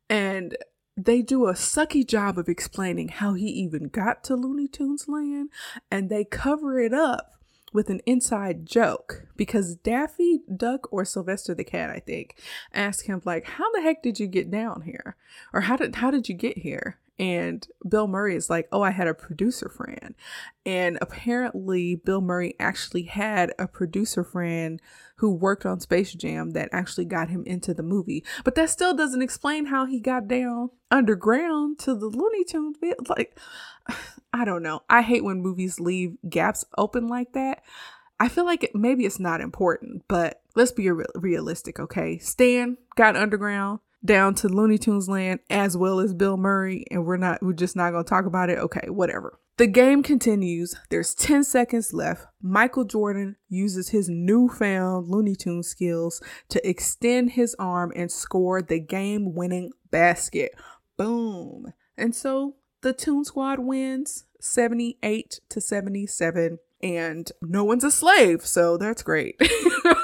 And 0.10 0.56
they 0.96 1.22
do 1.22 1.48
a 1.48 1.54
sucky 1.54 2.06
job 2.06 2.38
of 2.38 2.50
explaining 2.50 3.10
how 3.10 3.34
he 3.34 3.48
even 3.48 3.88
got 3.90 4.24
to 4.26 4.36
Looney 4.36 4.68
Tunes 4.68 5.08
land, 5.08 5.50
and 5.92 6.10
they 6.10 6.26
cover 6.26 6.80
it 6.80 6.94
up 6.94 7.37
with 7.78 7.92
an 7.92 8.02
inside 8.08 8.66
joke 8.66 9.28
because 9.36 9.76
Daffy 9.76 10.42
Duck 10.54 10.92
or 10.92 11.06
Sylvester 11.06 11.54
the 11.54 11.64
cat, 11.64 11.92
I 11.92 12.00
think, 12.00 12.36
asked 12.74 13.06
him 13.06 13.22
like, 13.24 13.46
"How 13.46 13.72
the 13.72 13.84
heck 13.84 14.02
did 14.02 14.20
you 14.20 14.26
get 14.26 14.50
down 14.50 14.82
here?" 14.82 15.16
or 15.54 15.62
"How 15.62 15.76
did 15.76 15.98
how 15.98 16.10
did 16.10 16.28
you 16.28 16.34
get 16.34 16.58
here?" 16.58 16.98
And 17.20 17.68
Bill 17.88 18.08
Murray 18.08 18.36
is 18.36 18.50
like, 18.50 18.68
"Oh, 18.72 18.82
I 18.82 18.90
had 18.90 19.08
a 19.08 19.14
producer 19.14 19.70
friend." 19.70 20.16
And 20.66 20.98
apparently 21.02 21.94
Bill 21.94 22.20
Murray 22.20 22.56
actually 22.60 23.04
had 23.04 23.54
a 23.60 23.68
producer 23.68 24.24
friend 24.24 24.82
who 25.18 25.32
worked 25.32 25.66
on 25.66 25.80
Space 25.80 26.14
Jam 26.14 26.52
that 26.52 26.70
actually 26.72 27.06
got 27.06 27.30
him 27.30 27.44
into 27.46 27.76
the 27.76 27.84
movie. 27.84 28.24
But 28.44 28.56
that 28.56 28.72
still 28.72 28.96
doesn't 28.96 29.22
explain 29.22 29.68
how 29.68 29.86
he 29.86 30.00
got 30.00 30.28
down 30.28 30.72
underground 30.90 31.78
to 31.80 31.94
the 31.94 32.08
Looney 32.08 32.44
Tunes. 32.44 32.78
bit. 32.80 33.08
Like 33.08 33.38
I 34.34 34.46
don't 34.46 34.64
know. 34.64 34.82
I 34.90 35.02
hate 35.02 35.24
when 35.24 35.42
movies 35.42 35.80
leave 35.80 36.18
gaps 36.30 36.66
open 36.78 37.08
like 37.08 37.34
that. 37.34 37.64
I 38.20 38.30
feel 38.30 38.46
like 38.46 38.64
it, 38.64 38.76
maybe 38.76 39.06
it's 39.06 39.20
not 39.20 39.42
important, 39.42 40.04
but 40.08 40.42
let's 40.56 40.72
be 40.72 40.90
re- 40.90 41.06
realistic, 41.16 41.80
okay? 41.80 42.18
Stan 42.18 42.78
got 42.96 43.16
underground 43.16 43.80
down 44.04 44.34
to 44.36 44.48
Looney 44.48 44.78
Tunes 44.78 45.08
land 45.08 45.40
as 45.50 45.78
well 45.78 46.00
as 46.00 46.14
Bill 46.14 46.38
Murray, 46.38 46.86
and 46.90 47.06
we're 47.06 47.18
not, 47.18 47.42
we're 47.44 47.54
just 47.54 47.76
not 47.76 47.92
gonna 47.92 48.04
talk 48.04 48.26
about 48.26 48.50
it. 48.50 48.58
Okay, 48.58 48.90
whatever. 48.90 49.40
The 49.58 49.68
game 49.68 50.04
continues. 50.04 50.76
There's 50.90 51.16
10 51.16 51.44
seconds 51.44 51.92
left. 51.92 52.28
Michael 52.42 52.86
Jordan 52.86 53.38
uses 53.50 53.90
his 53.90 54.08
newfound 54.08 55.10
Looney 55.10 55.36
Tune 55.36 55.64
skills 55.64 56.22
to 56.50 56.68
extend 56.68 57.32
his 57.32 57.56
arm 57.58 57.92
and 57.96 58.12
score 58.12 58.62
the 58.62 58.80
game 58.80 59.34
winning 59.34 59.72
basket. 59.90 60.54
Boom. 60.96 61.74
And 61.98 62.16
so 62.16 62.56
the 62.82 62.94
Toon 62.94 63.24
Squad 63.26 63.60
wins 63.60 64.26
78 64.40 65.40
to 65.50 65.62
77 65.62 66.60
and 66.82 67.32
no 67.42 67.64
one's 67.64 67.84
a 67.84 67.90
slave, 67.90 68.46
so 68.46 68.78
that's 68.78 69.02
great. 69.02 69.42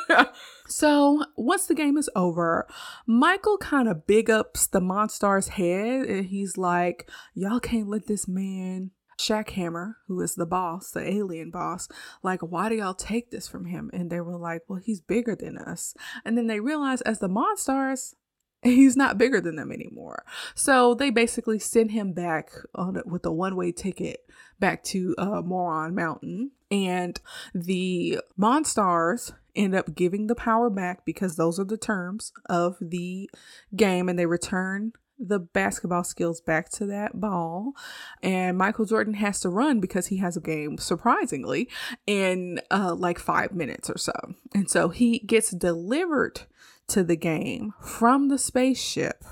so 0.67 1.23
once 1.37 1.67
the 1.67 1.75
game 1.75 1.97
is 1.97 2.09
over, 2.15 2.67
Michael 3.05 3.57
kind 3.59 3.87
of 3.87 4.07
big 4.07 4.29
ups 4.29 4.65
the 4.65 4.81
Monstar's 4.81 5.49
head 5.49 6.07
and 6.07 6.25
he's 6.25 6.57
like, 6.57 7.09
Y'all 7.35 7.59
can't 7.59 7.89
let 7.89 8.07
this 8.07 8.27
man 8.27 8.91
Swackhammer, 9.19 9.95
who 10.07 10.19
is 10.21 10.35
the 10.35 10.45
boss, 10.45 10.91
the 10.91 11.07
alien 11.07 11.51
boss, 11.51 11.87
like, 12.21 12.41
why 12.41 12.69
do 12.69 12.75
y'all 12.75 12.93
take 12.93 13.31
this 13.31 13.47
from 13.47 13.65
him? 13.65 13.89
And 13.93 14.09
they 14.09 14.21
were 14.21 14.37
like, 14.37 14.61
well, 14.67 14.79
he's 14.83 15.01
bigger 15.01 15.35
than 15.35 15.57
us. 15.57 15.93
And 16.25 16.37
then 16.37 16.47
they 16.47 16.59
realized 16.59 17.03
as 17.05 17.19
the 17.19 17.29
Monstars, 17.29 18.15
he's 18.63 18.95
not 18.95 19.17
bigger 19.17 19.41
than 19.41 19.55
them 19.55 19.71
anymore. 19.71 20.25
So 20.55 20.93
they 20.93 21.09
basically 21.09 21.59
send 21.59 21.91
him 21.91 22.13
back 22.13 22.51
on 22.75 23.01
with 23.05 23.25
a 23.25 23.31
one 23.31 23.55
way 23.55 23.71
ticket 23.71 24.29
back 24.59 24.83
to 24.85 25.15
uh, 25.17 25.41
Moron 25.41 25.95
Mountain. 25.95 26.51
And 26.71 27.19
the 27.53 28.19
Monstars 28.39 29.33
end 29.55 29.75
up 29.75 29.93
giving 29.93 30.27
the 30.27 30.35
power 30.35 30.69
back 30.69 31.05
because 31.05 31.35
those 31.35 31.59
are 31.59 31.65
the 31.65 31.77
terms 31.77 32.31
of 32.49 32.77
the 32.81 33.29
game 33.75 34.09
and 34.09 34.17
they 34.17 34.25
return 34.25 34.93
the 35.19 35.39
basketball 35.39 36.03
skills 36.03 36.41
back 36.41 36.69
to 36.69 36.85
that 36.87 37.19
ball. 37.19 37.73
And 38.21 38.57
Michael 38.57 38.85
Jordan 38.85 39.13
has 39.15 39.39
to 39.41 39.49
run 39.49 39.79
because 39.79 40.07
he 40.07 40.17
has 40.17 40.35
a 40.35 40.41
game, 40.41 40.77
surprisingly, 40.77 41.69
in 42.07 42.59
uh, 42.71 42.95
like 42.95 43.19
five 43.19 43.53
minutes 43.53 43.89
or 43.89 43.97
so. 43.97 44.13
And 44.53 44.69
so 44.69 44.89
he 44.89 45.19
gets 45.19 45.51
delivered 45.51 46.41
to 46.87 47.03
the 47.03 47.15
game 47.15 47.73
from 47.81 48.27
the 48.27 48.37
spaceship 48.37 49.23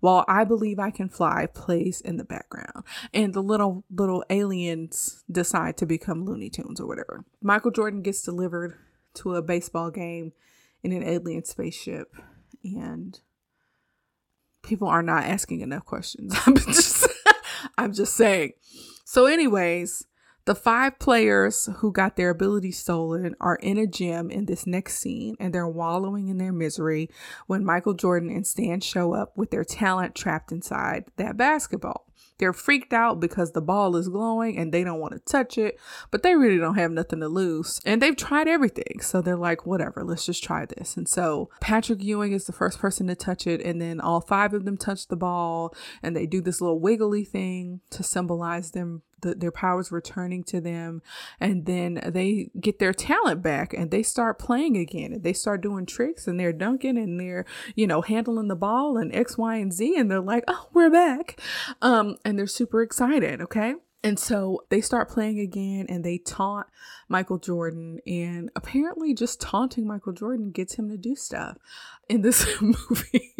while 0.00 0.24
I 0.28 0.44
believe 0.44 0.78
I 0.78 0.90
can 0.90 1.08
fly 1.08 1.46
plays 1.46 2.00
in 2.00 2.16
the 2.16 2.24
background 2.24 2.84
and 3.12 3.34
the 3.34 3.42
little 3.42 3.84
little 3.90 4.24
aliens 4.30 5.24
decide 5.30 5.76
to 5.78 5.86
become 5.86 6.24
Looney 6.24 6.50
Tunes 6.50 6.80
or 6.80 6.86
whatever. 6.86 7.24
Michael 7.42 7.70
Jordan 7.70 8.02
gets 8.02 8.22
delivered 8.22 8.76
to 9.14 9.34
a 9.34 9.42
baseball 9.42 9.90
game 9.90 10.32
in 10.82 10.92
an 10.92 11.02
alien 11.02 11.44
spaceship 11.44 12.14
and 12.62 13.20
people 14.62 14.88
are 14.88 15.02
not 15.02 15.24
asking 15.24 15.60
enough 15.60 15.84
questions. 15.84 16.34
I'm 16.46 16.56
just 16.56 17.08
I'm 17.78 17.92
just 17.92 18.14
saying. 18.14 18.52
So 19.04 19.26
anyways, 19.26 20.06
the 20.46 20.54
five 20.54 20.98
players 21.00 21.68
who 21.78 21.92
got 21.92 22.16
their 22.16 22.30
abilities 22.30 22.78
stolen 22.78 23.34
are 23.40 23.56
in 23.56 23.78
a 23.78 23.86
gym 23.86 24.30
in 24.30 24.46
this 24.46 24.66
next 24.66 24.98
scene 24.98 25.36
and 25.40 25.52
they're 25.52 25.68
wallowing 25.68 26.28
in 26.28 26.38
their 26.38 26.52
misery 26.52 27.10
when 27.48 27.64
Michael 27.64 27.94
Jordan 27.94 28.30
and 28.30 28.46
Stan 28.46 28.80
show 28.80 29.12
up 29.12 29.36
with 29.36 29.50
their 29.50 29.64
talent 29.64 30.14
trapped 30.14 30.52
inside 30.52 31.04
that 31.16 31.36
basketball. 31.36 32.06
They're 32.38 32.52
freaked 32.52 32.92
out 32.92 33.18
because 33.18 33.52
the 33.52 33.62
ball 33.62 33.96
is 33.96 34.08
glowing 34.08 34.56
and 34.56 34.72
they 34.72 34.84
don't 34.84 35.00
want 35.00 35.14
to 35.14 35.20
touch 35.20 35.58
it, 35.58 35.80
but 36.10 36.22
they 36.22 36.36
really 36.36 36.58
don't 36.58 36.76
have 36.76 36.90
nothing 36.90 37.20
to 37.20 37.28
lose. 37.28 37.80
And 37.84 38.00
they've 38.00 38.16
tried 38.16 38.46
everything. 38.46 39.00
So 39.00 39.20
they're 39.20 39.36
like, 39.36 39.66
whatever, 39.66 40.04
let's 40.04 40.26
just 40.26 40.44
try 40.44 40.66
this. 40.66 40.96
And 40.96 41.08
so 41.08 41.50
Patrick 41.60 42.02
Ewing 42.02 42.32
is 42.32 42.44
the 42.44 42.52
first 42.52 42.78
person 42.78 43.06
to 43.06 43.14
touch 43.14 43.46
it. 43.46 43.60
And 43.62 43.80
then 43.80 44.00
all 44.00 44.20
five 44.20 44.52
of 44.52 44.64
them 44.64 44.76
touch 44.76 45.08
the 45.08 45.16
ball 45.16 45.74
and 46.02 46.14
they 46.14 46.26
do 46.26 46.40
this 46.40 46.60
little 46.60 46.78
wiggly 46.78 47.24
thing 47.24 47.80
to 47.90 48.02
symbolize 48.02 48.70
them 48.72 49.02
the, 49.22 49.34
their 49.34 49.50
powers 49.50 49.90
returning 49.90 50.44
to 50.44 50.60
them 50.60 51.02
and 51.40 51.66
then 51.66 52.00
they 52.06 52.50
get 52.60 52.78
their 52.78 52.92
talent 52.92 53.42
back 53.42 53.72
and 53.72 53.90
they 53.90 54.02
start 54.02 54.38
playing 54.38 54.76
again 54.76 55.12
and 55.12 55.22
they 55.22 55.32
start 55.32 55.60
doing 55.60 55.86
tricks 55.86 56.26
and 56.26 56.38
they're 56.38 56.52
dunking 56.52 56.98
and 56.98 57.18
they're 57.18 57.44
you 57.74 57.86
know 57.86 58.02
handling 58.02 58.48
the 58.48 58.56
ball 58.56 58.96
and 58.96 59.14
x 59.14 59.38
y 59.38 59.56
and 59.56 59.72
z 59.72 59.96
and 59.96 60.10
they're 60.10 60.20
like 60.20 60.44
oh 60.48 60.68
we're 60.72 60.90
back. 60.90 61.40
Um 61.82 62.16
and 62.24 62.38
they're 62.38 62.46
super 62.46 62.82
excited 62.82 63.40
okay 63.40 63.74
and 64.06 64.20
so 64.20 64.62
they 64.68 64.80
start 64.80 65.08
playing 65.08 65.40
again 65.40 65.86
and 65.88 66.04
they 66.04 66.18
taunt 66.18 66.68
Michael 67.08 67.38
Jordan. 67.38 67.98
And 68.06 68.50
apparently, 68.54 69.12
just 69.14 69.40
taunting 69.40 69.84
Michael 69.84 70.12
Jordan 70.12 70.52
gets 70.52 70.74
him 70.74 70.88
to 70.90 70.96
do 70.96 71.16
stuff 71.16 71.56
in 72.08 72.22
this 72.22 72.46
movie. 72.60 73.34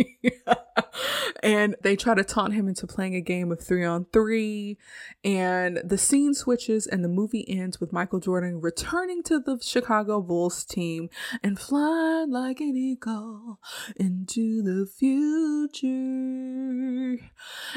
and 1.40 1.76
they 1.82 1.94
try 1.94 2.14
to 2.14 2.24
taunt 2.24 2.54
him 2.54 2.66
into 2.66 2.84
playing 2.84 3.14
a 3.14 3.20
game 3.20 3.52
of 3.52 3.60
three 3.60 3.84
on 3.84 4.06
three. 4.12 4.76
And 5.22 5.80
the 5.84 5.98
scene 5.98 6.34
switches 6.34 6.88
and 6.88 7.04
the 7.04 7.08
movie 7.08 7.48
ends 7.48 7.78
with 7.78 7.92
Michael 7.92 8.18
Jordan 8.18 8.60
returning 8.60 9.22
to 9.22 9.38
the 9.38 9.60
Chicago 9.62 10.20
Bulls 10.20 10.64
team 10.64 11.10
and 11.44 11.60
fly 11.60 12.24
like 12.28 12.58
an 12.58 12.76
eagle 12.76 13.60
into 13.94 14.62
the 14.62 14.84
future. 14.84 15.86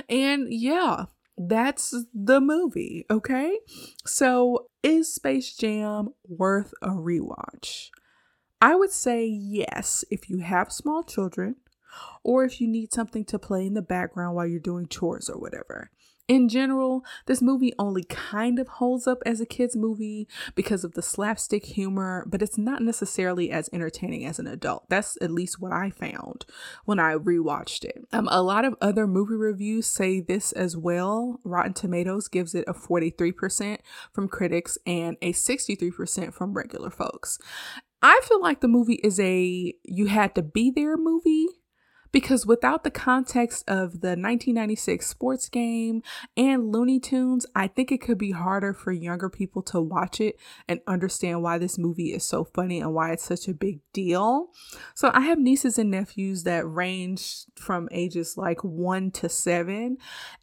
And 0.10 0.48
yeah 0.52 1.06
that's 1.40 1.96
the 2.14 2.42
movie, 2.42 3.06
okay? 3.10 3.60
So, 4.06 4.68
is 4.84 5.14
Space 5.14 5.56
Jam 5.56 6.10
worth 6.28 6.74
a 6.82 6.90
rewatch? 6.90 7.90
I 8.62 8.76
would 8.76 8.92
say 8.92 9.26
yes 9.26 10.04
if 10.12 10.30
you 10.30 10.40
have 10.40 10.72
small 10.72 11.02
children 11.02 11.56
or 12.26 12.44
if 12.44 12.60
you 12.60 12.68
need 12.68 12.92
something 12.92 13.24
to 13.26 13.40
play 13.40 13.66
in 13.66 13.74
the 13.74 13.82
background 13.82 14.36
while 14.36 14.46
you're 14.46 14.60
doing 14.60 14.88
chores 14.88 15.30
or 15.30 15.40
whatever. 15.40 15.92
In 16.30 16.48
general, 16.48 17.04
this 17.26 17.42
movie 17.42 17.74
only 17.80 18.04
kind 18.04 18.60
of 18.60 18.68
holds 18.68 19.08
up 19.08 19.18
as 19.26 19.42
a 19.42 19.48
kid's 19.48 19.76
movie 19.76 20.28
because 20.54 20.84
of 20.84 20.94
the 20.94 21.02
slapstick 21.02 21.66
humor, 21.66 22.24
but 22.28 22.44
it's 22.44 22.58
not 22.58 22.84
necessarily 22.84 23.50
as 23.50 23.68
entertaining 23.74 24.28
as 24.28 24.38
an 24.38 24.46
adult. 24.46 24.88
That's 24.90 25.18
at 25.22 25.32
least 25.32 25.60
what 25.60 25.72
I 25.72 25.90
found 25.90 26.46
when 26.86 27.00
I 27.00 27.16
rewatched 27.16 27.84
it. 27.84 28.06
Um, 28.14 28.28
a 28.30 28.44
lot 28.44 28.64
of 28.64 28.76
other 28.80 29.08
movie 29.08 29.34
reviews 29.34 29.88
say 29.88 30.20
this 30.20 30.52
as 30.52 30.78
well. 30.78 31.40
Rotten 31.44 31.74
Tomatoes 31.74 32.28
gives 32.28 32.54
it 32.54 32.66
a 32.68 32.76
43% 32.76 33.80
from 34.14 34.28
critics 34.28 34.78
and 34.86 35.18
a 35.24 35.34
63% 35.34 36.32
from 36.32 36.54
regular 36.54 36.92
folks. 36.92 37.40
I 38.04 38.22
feel 38.24 38.40
like 38.40 38.62
the 38.62 38.68
movie 38.68 39.02
is 39.04 39.20
a 39.20 39.74
you 39.84 40.06
had 40.06 40.36
to 40.36 40.44
be 40.44 40.70
there 40.70 40.96
movie 40.96 41.48
because 42.12 42.46
without 42.46 42.84
the 42.84 42.92
context 42.92 43.64
of 43.68 44.02
the 44.02 44.10
1996 44.10 45.06
sports 45.08 45.50
game 45.50 46.02
and 46.36 46.72
Looney 46.72 47.00
Tunes, 47.00 47.46
I 47.56 47.68
think 47.68 47.92
it 47.92 48.02
could 48.02 48.18
be 48.18 48.32
harder 48.32 48.74
for 48.74 48.92
younger 48.92 49.30
people 49.30 49.62
to 49.64 49.82
watch 49.82 50.20
it 50.20 50.40
and 50.68 50.80
understand 50.88 51.44
why 51.44 51.58
this 51.58 51.78
movie 51.78 52.14
is 52.14 52.24
so 52.24 52.44
funny 52.44 52.80
and 52.80 52.94
why 52.94 53.12
it's 53.12 53.24
such 53.24 53.48
a 53.48 53.54
big 53.54 53.80
deal. 53.94 54.50
So 54.96 55.12
I 55.14 55.22
have 55.22 55.40
nieces 55.40 55.78
and 55.78 55.92
nephews 55.92 56.44
that 56.44 56.68
range 56.68 57.46
from 57.56 57.90
ages 57.92 58.38
like 58.38 58.64
1 58.64 59.12
to 59.12 59.30
7, 59.30 59.98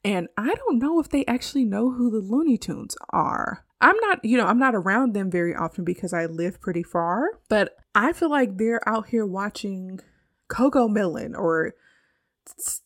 and 0.04 0.28
I 0.36 0.54
don't 0.54 0.78
know 0.78 1.00
if 1.00 1.08
they 1.08 1.24
actually 1.26 1.64
know 1.64 1.90
who 1.90 2.10
the 2.10 2.18
Looney 2.18 2.58
Tunes 2.58 2.96
are. 3.10 3.64
I'm 3.80 3.96
not, 4.00 4.24
you 4.24 4.38
know, 4.38 4.46
I'm 4.46 4.58
not 4.58 4.74
around 4.74 5.12
them 5.12 5.30
very 5.30 5.54
often 5.54 5.84
because 5.84 6.14
I 6.14 6.26
live 6.26 6.60
pretty 6.60 6.82
far, 6.82 7.40
but 7.48 7.76
I 7.94 8.12
feel 8.12 8.30
like 8.30 8.56
they're 8.56 8.86
out 8.88 9.08
here 9.08 9.26
watching 9.26 10.00
CoComelon 10.48 11.36
or 11.36 11.74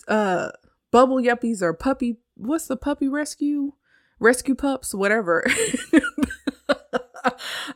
uh 0.08 0.50
Bubble 0.90 1.18
Guppies 1.18 1.62
or 1.62 1.72
Puppy 1.72 2.18
what's 2.40 2.66
the 2.66 2.76
puppy 2.76 3.08
rescue? 3.08 3.72
Rescue 4.18 4.54
pups, 4.54 4.94
whatever. 4.94 5.44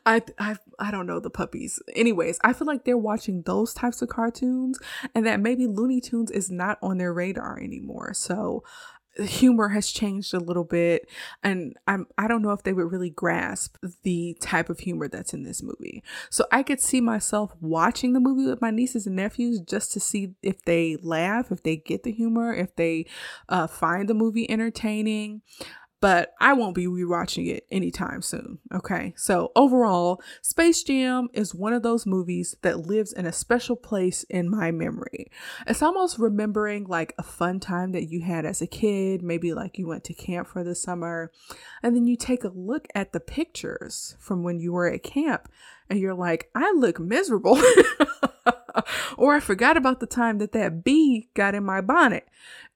I 0.06 0.22
I 0.38 0.56
I 0.78 0.90
don't 0.90 1.06
know 1.06 1.20
the 1.20 1.30
puppies. 1.30 1.80
Anyways, 1.94 2.38
I 2.42 2.52
feel 2.52 2.66
like 2.66 2.84
they're 2.84 2.98
watching 2.98 3.42
those 3.42 3.72
types 3.72 4.02
of 4.02 4.08
cartoons 4.08 4.78
and 5.14 5.26
that 5.26 5.40
maybe 5.40 5.66
Looney 5.66 6.00
Tunes 6.00 6.30
is 6.30 6.50
not 6.50 6.78
on 6.82 6.98
their 6.98 7.12
radar 7.12 7.58
anymore. 7.58 8.12
So 8.14 8.64
humor 9.18 9.68
has 9.68 9.90
changed 9.90 10.34
a 10.34 10.40
little 10.40 10.64
bit 10.64 11.08
and 11.42 11.76
I'm 11.86 12.06
I 12.18 12.26
don't 12.26 12.42
know 12.42 12.50
if 12.50 12.62
they 12.62 12.72
would 12.72 12.90
really 12.90 13.10
grasp 13.10 13.76
the 14.02 14.36
type 14.40 14.68
of 14.68 14.80
humor 14.80 15.08
that's 15.08 15.32
in 15.32 15.44
this 15.44 15.62
movie. 15.62 16.02
So 16.30 16.46
I 16.50 16.62
could 16.62 16.80
see 16.80 17.00
myself 17.00 17.54
watching 17.60 18.12
the 18.12 18.20
movie 18.20 18.46
with 18.46 18.60
my 18.60 18.70
nieces 18.70 19.06
and 19.06 19.16
nephews 19.16 19.60
just 19.60 19.92
to 19.92 20.00
see 20.00 20.34
if 20.42 20.64
they 20.64 20.96
laugh, 21.02 21.52
if 21.52 21.62
they 21.62 21.76
get 21.76 22.02
the 22.02 22.12
humor, 22.12 22.52
if 22.52 22.74
they 22.76 23.06
uh, 23.48 23.66
find 23.66 24.08
the 24.08 24.14
movie 24.14 24.50
entertaining 24.50 25.42
but 26.04 26.34
I 26.38 26.52
won't 26.52 26.74
be 26.74 26.86
rewatching 26.86 27.46
it 27.48 27.66
anytime 27.70 28.20
soon. 28.20 28.58
Okay. 28.70 29.14
So, 29.16 29.52
overall, 29.56 30.20
Space 30.42 30.82
Jam 30.82 31.30
is 31.32 31.54
one 31.54 31.72
of 31.72 31.82
those 31.82 32.04
movies 32.04 32.54
that 32.60 32.86
lives 32.86 33.10
in 33.10 33.24
a 33.24 33.32
special 33.32 33.74
place 33.74 34.22
in 34.24 34.50
my 34.50 34.70
memory. 34.70 35.30
It's 35.66 35.80
almost 35.80 36.18
remembering 36.18 36.84
like 36.84 37.14
a 37.16 37.22
fun 37.22 37.58
time 37.58 37.92
that 37.92 38.10
you 38.10 38.20
had 38.20 38.44
as 38.44 38.60
a 38.60 38.66
kid, 38.66 39.22
maybe 39.22 39.54
like 39.54 39.78
you 39.78 39.86
went 39.86 40.04
to 40.04 40.12
camp 40.12 40.46
for 40.46 40.62
the 40.62 40.74
summer, 40.74 41.32
and 41.82 41.96
then 41.96 42.06
you 42.06 42.18
take 42.18 42.44
a 42.44 42.48
look 42.48 42.86
at 42.94 43.14
the 43.14 43.20
pictures 43.20 44.14
from 44.20 44.42
when 44.42 44.60
you 44.60 44.74
were 44.74 44.86
at 44.86 45.02
camp 45.02 45.48
and 45.88 45.98
you're 45.98 46.12
like, 46.12 46.50
I 46.54 46.70
look 46.72 47.00
miserable. 47.00 47.58
or 49.16 49.34
I 49.34 49.40
forgot 49.40 49.78
about 49.78 50.00
the 50.00 50.06
time 50.06 50.36
that 50.36 50.52
that 50.52 50.84
bee 50.84 51.30
got 51.32 51.54
in 51.54 51.64
my 51.64 51.80
bonnet. 51.80 52.28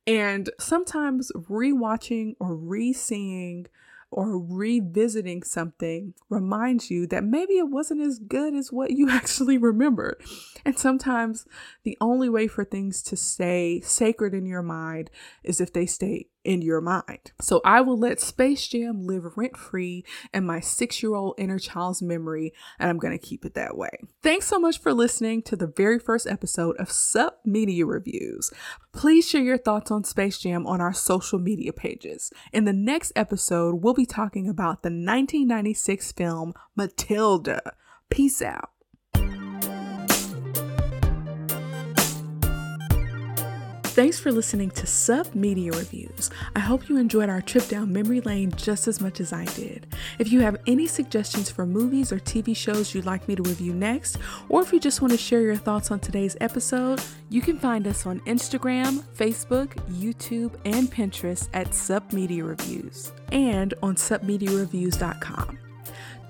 And 0.08 0.48
sometimes 0.58 1.30
rewatching 1.34 2.36
or 2.40 2.56
re 2.56 2.94
seeing 2.94 3.66
or 4.10 4.38
revisiting 4.38 5.42
something 5.42 6.14
reminds 6.30 6.90
you 6.90 7.06
that 7.08 7.24
maybe 7.24 7.58
it 7.58 7.68
wasn't 7.68 8.00
as 8.00 8.18
good 8.18 8.54
as 8.54 8.72
what 8.72 8.92
you 8.92 9.10
actually 9.10 9.58
remembered. 9.58 10.22
And 10.64 10.78
sometimes 10.78 11.46
the 11.82 11.98
only 12.00 12.30
way 12.30 12.48
for 12.48 12.64
things 12.64 13.02
to 13.02 13.16
stay 13.18 13.80
sacred 13.80 14.32
in 14.32 14.46
your 14.46 14.62
mind 14.62 15.10
is 15.44 15.60
if 15.60 15.74
they 15.74 15.84
stay 15.84 16.28
in 16.48 16.62
your 16.62 16.80
mind. 16.80 17.32
So 17.42 17.60
I 17.62 17.82
will 17.82 17.98
let 17.98 18.22
Space 18.22 18.66
Jam 18.66 19.06
live 19.06 19.36
rent 19.36 19.54
free 19.54 20.02
in 20.32 20.46
my 20.46 20.60
six 20.60 21.02
year 21.02 21.14
old 21.14 21.34
inner 21.36 21.58
child's 21.58 22.00
memory, 22.00 22.54
and 22.78 22.88
I'm 22.88 22.96
going 22.96 23.16
to 23.16 23.24
keep 23.24 23.44
it 23.44 23.52
that 23.52 23.76
way. 23.76 23.90
Thanks 24.22 24.46
so 24.46 24.58
much 24.58 24.80
for 24.80 24.94
listening 24.94 25.42
to 25.42 25.56
the 25.56 25.66
very 25.66 25.98
first 25.98 26.26
episode 26.26 26.74
of 26.78 26.90
Sup 26.90 27.40
Media 27.44 27.84
Reviews. 27.84 28.50
Please 28.94 29.28
share 29.28 29.42
your 29.42 29.58
thoughts 29.58 29.90
on 29.90 30.04
Space 30.04 30.38
Jam 30.38 30.66
on 30.66 30.80
our 30.80 30.94
social 30.94 31.38
media 31.38 31.74
pages. 31.74 32.32
In 32.50 32.64
the 32.64 32.72
next 32.72 33.12
episode, 33.14 33.82
we'll 33.82 33.92
be 33.92 34.06
talking 34.06 34.48
about 34.48 34.82
the 34.82 34.88
1996 34.88 36.12
film 36.12 36.54
Matilda. 36.74 37.74
Peace 38.08 38.40
out. 38.40 38.70
Thanks 43.98 44.20
for 44.20 44.30
listening 44.30 44.70
to 44.70 44.86
Sup 44.86 45.34
Media 45.34 45.72
Reviews. 45.72 46.30
I 46.54 46.60
hope 46.60 46.88
you 46.88 46.98
enjoyed 46.98 47.28
our 47.28 47.40
trip 47.40 47.66
down 47.66 47.92
memory 47.92 48.20
lane 48.20 48.52
just 48.52 48.86
as 48.86 49.00
much 49.00 49.18
as 49.18 49.32
I 49.32 49.44
did. 49.44 49.88
If 50.20 50.30
you 50.30 50.38
have 50.38 50.56
any 50.68 50.86
suggestions 50.86 51.50
for 51.50 51.66
movies 51.66 52.12
or 52.12 52.20
TV 52.20 52.56
shows 52.56 52.94
you'd 52.94 53.06
like 53.06 53.26
me 53.26 53.34
to 53.34 53.42
review 53.42 53.74
next, 53.74 54.18
or 54.48 54.62
if 54.62 54.72
you 54.72 54.78
just 54.78 55.02
want 55.02 55.10
to 55.10 55.18
share 55.18 55.40
your 55.40 55.56
thoughts 55.56 55.90
on 55.90 55.98
today's 55.98 56.36
episode, 56.40 57.02
you 57.28 57.40
can 57.40 57.58
find 57.58 57.88
us 57.88 58.06
on 58.06 58.20
Instagram, 58.20 59.02
Facebook, 59.16 59.74
YouTube, 59.88 60.54
and 60.64 60.88
Pinterest 60.92 61.48
at 61.52 61.74
Sup 61.74 62.12
Media 62.12 62.44
Reviews 62.44 63.10
and 63.32 63.74
on 63.82 63.96
supmediareviews.com. 63.96 65.67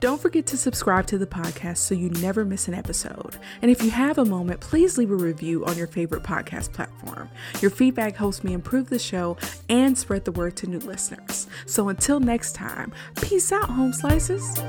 Don't 0.01 0.21
forget 0.21 0.47
to 0.47 0.57
subscribe 0.57 1.07
to 1.07 1.19
the 1.19 1.27
podcast 1.27 1.79
so 1.79 1.95
you 1.95 2.09
never 2.11 2.45
miss 2.45 2.69
an 2.69 2.75
episode. 2.75 3.37
And 3.63 3.71
if 3.71 3.83
you 3.83 3.91
have 3.91 4.19
a 4.19 4.25
moment, 4.25 4.61
please 4.61 4.97
leave 4.97 5.11
a 5.11 5.17
review 5.17 5.65
on 5.65 5.77
your 5.77 5.89
favorite 5.89 6.23
podcast 6.23 6.73
platform. 6.73 7.29
Your 7.61 7.73
feedback 7.73 8.15
helps 8.15 8.45
me 8.45 8.53
improve 8.53 8.91
the 8.91 8.99
show 8.99 9.37
and 9.69 9.99
spread 9.99 10.25
the 10.25 10.33
word 10.33 10.57
to 10.59 10.69
new 10.69 10.79
listeners. 10.79 11.49
So 11.67 11.89
until 11.89 12.21
next 12.21 12.55
time, 12.55 12.93
peace 13.21 13.51
out, 13.51 13.71
home 13.71 13.93
slices. 13.93 14.61